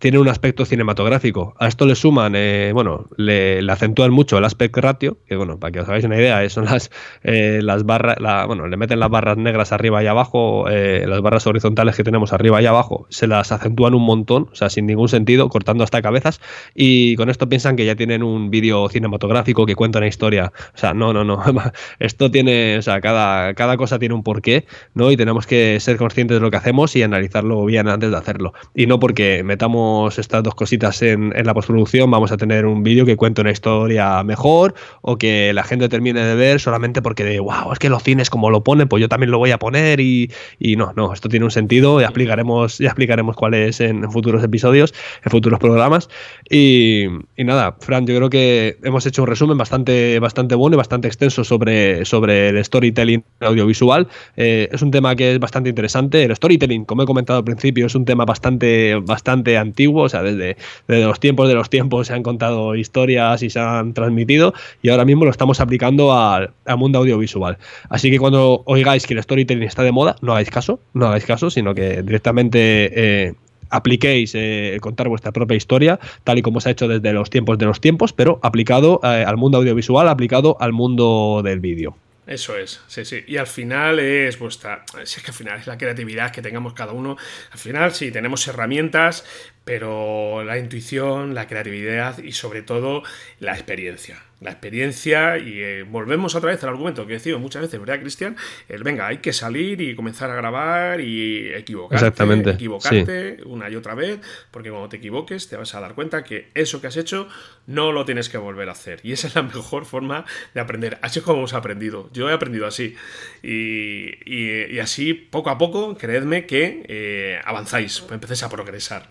[0.05, 1.55] eh, tiene un aspecto cinematográfico.
[1.59, 5.71] A esto le suman, eh, bueno, le, acentúan mucho el aspect ratio, que bueno, para
[5.71, 6.91] que os hagáis una idea, son las,
[7.23, 11.47] eh, las barras, bueno, le meten las barras negras arriba y abajo, eh, las barras
[11.47, 15.09] horizontales que tenemos arriba y abajo, se las acentúan un montón, o sea, sin ningún
[15.09, 16.39] sentido, cortando hasta cabezas,
[16.75, 20.53] y con esto piensan que ya tienen un vídeo cinematográfico que cuenta una historia.
[20.75, 21.41] O sea, no, no, no.
[21.99, 25.11] Esto tiene, o sea, cada, cada cosa tiene un porqué, ¿no?
[25.11, 28.53] Y tenemos que ser conscientes de lo que hacemos y analizarlo bien antes de hacerlo.
[28.75, 33.05] Y no porque metamos estas dos cositas en, la postproducción, vamos a tener un vídeo
[33.05, 37.39] que cuente una historia mejor o que la gente termine de ver solamente porque de,
[37.39, 39.99] wow, es que los cines como lo ponen, pues yo también lo voy a poner
[39.99, 40.29] y,
[40.77, 44.93] no, no, esto tiene un sentido, ya explicaremos, ya explicaremos cuál es en, futuros episodios,
[45.23, 46.09] en futuros programas.
[46.49, 47.05] Y,
[47.37, 51.43] nada, Fran, yo creo que hemos hecho un resumen bastante, bastante bueno y bastante extenso
[51.43, 54.07] sobre, sobre el storytelling audiovisual.
[54.35, 56.23] Eh, es un tema que es bastante interesante.
[56.23, 60.23] El storytelling, como he comentado al principio, es un tema bastante, bastante antiguo o sea,
[60.23, 60.57] desde,
[60.87, 65.05] los tiempos de los tiempos se han contado historias y se han transmitido y ahora
[65.05, 67.57] mismo lo estamos aplicando al, mundo audiovisual.
[67.89, 71.25] Así que cuando oigáis que el storytelling está de moda, no hagáis caso, no hagáis
[71.25, 72.91] caso, sino que directamente...
[73.27, 73.33] Eh,
[73.69, 77.57] apliquéis eh, contar vuestra propia historia, tal y como se ha hecho desde los tiempos
[77.57, 81.95] de los tiempos, pero aplicado eh, al mundo audiovisual, aplicado al mundo del vídeo.
[82.27, 83.23] Eso es, sí, sí.
[83.27, 84.83] Y al final es vuestra.
[85.03, 87.17] Si es que al final es la creatividad que tengamos cada uno.
[87.51, 89.25] Al final sí, tenemos herramientas,
[89.63, 93.03] pero la intuición, la creatividad y sobre todo
[93.39, 97.63] la experiencia la experiencia y eh, volvemos otra vez al argumento que he decido muchas
[97.63, 98.37] veces, ¿verdad, Cristian?
[98.69, 103.75] El venga, hay que salir y comenzar a grabar y equivocarte, Exactamente, equivocarte una y
[103.75, 104.19] otra vez,
[104.51, 107.27] porque cuando te equivoques te vas a dar cuenta que eso que has hecho
[107.67, 108.99] no lo tienes que volver a hacer.
[109.03, 110.99] Y esa es la mejor forma de aprender.
[111.01, 112.09] Así es como hemos aprendido.
[112.13, 112.95] Yo he aprendido así.
[113.41, 119.09] Y, así, poco a poco, creedme que eh, avanzáis, empecéis a progresar.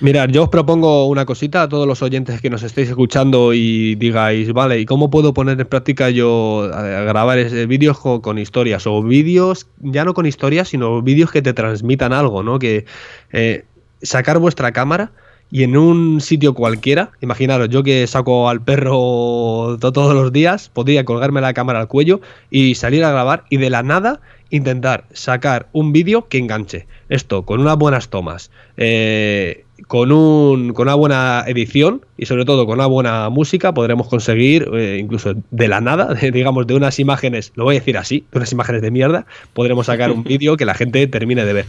[0.00, 3.96] Mirad, yo os propongo una cosita a todos los oyentes que nos estéis escuchando y
[3.96, 8.86] digáis, vale, ¿y cómo puedo poner en práctica yo a, grabar vídeos con, historias?
[8.86, 12.58] O vídeos, ya no con historias, sino vídeos que te transmitan algo, ¿no?
[12.58, 12.86] Que
[13.32, 13.64] eh,
[14.00, 15.12] sacar vuestra cámara
[15.50, 21.04] y en un sitio cualquiera, imaginaros, yo que saco al perro todos los días, podría
[21.04, 24.20] colgarme la cámara al cuello y salir a grabar y de la nada
[24.50, 26.86] intentar sacar un vídeo que enganche.
[27.08, 28.50] Esto, con unas buenas tomas.
[28.76, 34.08] Eh, con, un, con una buena edición y sobre todo con una buena música podremos
[34.08, 38.24] conseguir, eh, incluso de la nada, digamos, de unas imágenes, lo voy a decir así,
[38.32, 41.66] de unas imágenes de mierda, podremos sacar un vídeo que la gente termine de ver.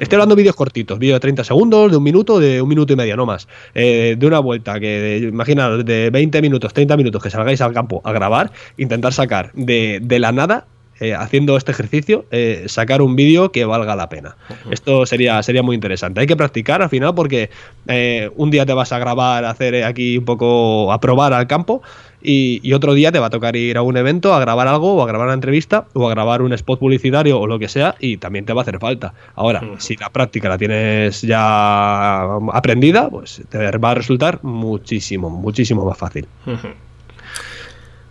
[0.00, 2.92] Estoy hablando de vídeos cortitos, vídeo de 30 segundos, de un minuto, de un minuto
[2.92, 3.48] y medio, no más.
[3.74, 8.02] Eh, de una vuelta, que imagina, de 20 minutos, 30 minutos que salgáis al campo
[8.04, 10.66] a grabar, intentar sacar de, de la nada
[11.00, 14.36] eh, haciendo este ejercicio, eh, sacar un vídeo que valga la pena.
[14.70, 16.20] Esto sería, sería muy interesante.
[16.20, 17.50] Hay que practicar al final porque
[17.86, 21.82] eh, un día te vas a grabar, hacer aquí un poco, a probar al campo
[22.20, 25.02] y, otro día te va a tocar ir a un evento, a grabar algo o
[25.02, 28.16] a grabar una entrevista o a grabar un spot publicitario o lo que sea y
[28.16, 29.14] también te va a hacer falta.
[29.36, 32.22] Ahora, si la práctica la tienes ya
[32.52, 36.26] aprendida, pues te va a resultar muchísimo, muchísimo más fácil.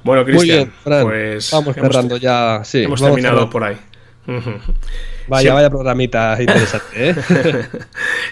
[0.08, 2.62] Bueno, Cristian, pues vamos cerrando ya.
[2.64, 3.78] Sí, hemos terminado por ahí.
[5.28, 7.16] Vaya, vaya programita interesante, ¿eh?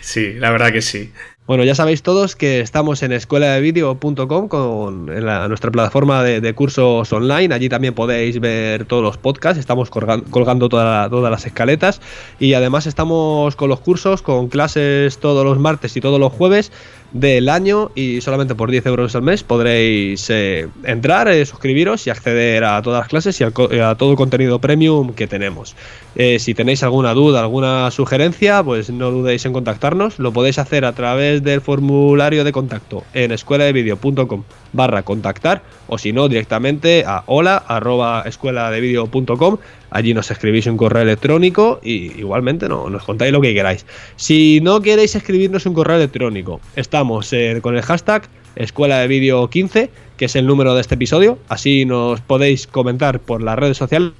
[0.02, 1.12] sí, la verdad que sí.
[1.48, 7.54] Bueno, ya sabéis todos que estamos en escueladevideo.com con en nuestra plataforma de, cursos online.
[7.54, 9.60] Allí también podéis ver todos los podcasts.
[9.60, 12.02] Estamos colgando, todas las escaletas.
[12.40, 16.72] Y además estamos con los cursos, con clases todos los martes y todos los jueves
[17.16, 22.09] del año y solamente por 10 euros al mes podréis eh, entrar, eh, suscribiros y
[22.09, 25.78] acceder a todas las clases y a, todo el contenido premium que tenemos.
[26.18, 30.20] Eh, si tenéis alguna duda, alguna sugerencia, pues no dudéis en contactarnos.
[30.20, 34.43] Lo podéis hacer a través del formulario de contacto en escueladevideo.com
[34.74, 39.57] barra contactar o si no directamente a hola arroba escueladevideo.com
[39.89, 43.86] allí nos escribís un correo electrónico y igualmente no, nos contáis lo que queráis.
[44.18, 48.24] Si no queréis escribirnos un correo electrónico, estamos eh, con el hashtag
[48.56, 53.20] escuela de vídeo 15, que es el número de este episodio, así nos podéis comentar
[53.20, 54.14] por las redes sociales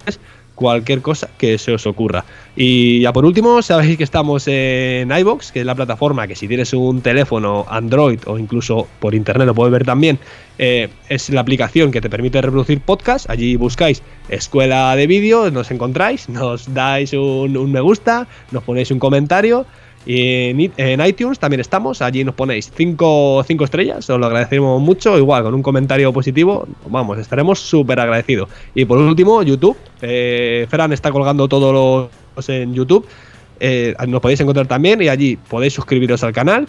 [0.56, 2.26] cualquier cosa que se os ocurra.
[2.56, 6.48] Y ya por último, sabéis que estamos en iBox, que es la plataforma que si
[6.48, 10.18] tienes un teléfono Android o incluso por internet lo puedes ver también,
[10.58, 13.30] eh, es la aplicación que te permite reproducir podcast.
[13.30, 18.92] Allí buscáis escuela de vídeo, nos encontráis, nos dais un, un me gusta, nos ponéis
[18.92, 19.66] un comentario
[20.06, 25.44] y en, iTunes también estamos, allí nos ponéis 5 estrellas, os lo agradecemos mucho, igual
[25.44, 28.50] con un comentario positivo, vamos, estaremos súper agradecidos.
[28.76, 33.08] Y por último, YouTube, eh, Fran está colgando todos los en YouTube,
[33.60, 36.68] eh, nos podéis encontrar también y allí podéis suscribiros al canal.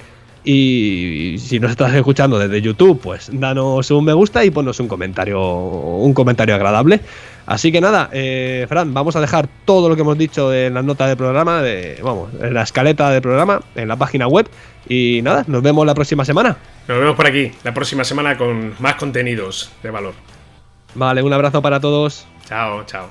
[0.49, 4.87] Y si nos estás escuchando desde YouTube, pues danos un me gusta y ponnos un
[4.87, 7.01] comentario, un comentario agradable.
[7.47, 10.85] Así que nada, eh, Fran, vamos a dejar todo lo que hemos dicho en la
[10.85, 14.49] nota del programa, de, vamos, en la escaleta del programa, en la página web.
[14.89, 16.57] Y nada, nos vemos la próxima semana.
[16.87, 20.15] Nos vemos por aquí, la próxima semana con más contenidos de valor.
[20.95, 22.25] Vale, un abrazo para todos.
[22.47, 23.09] Chao, chao.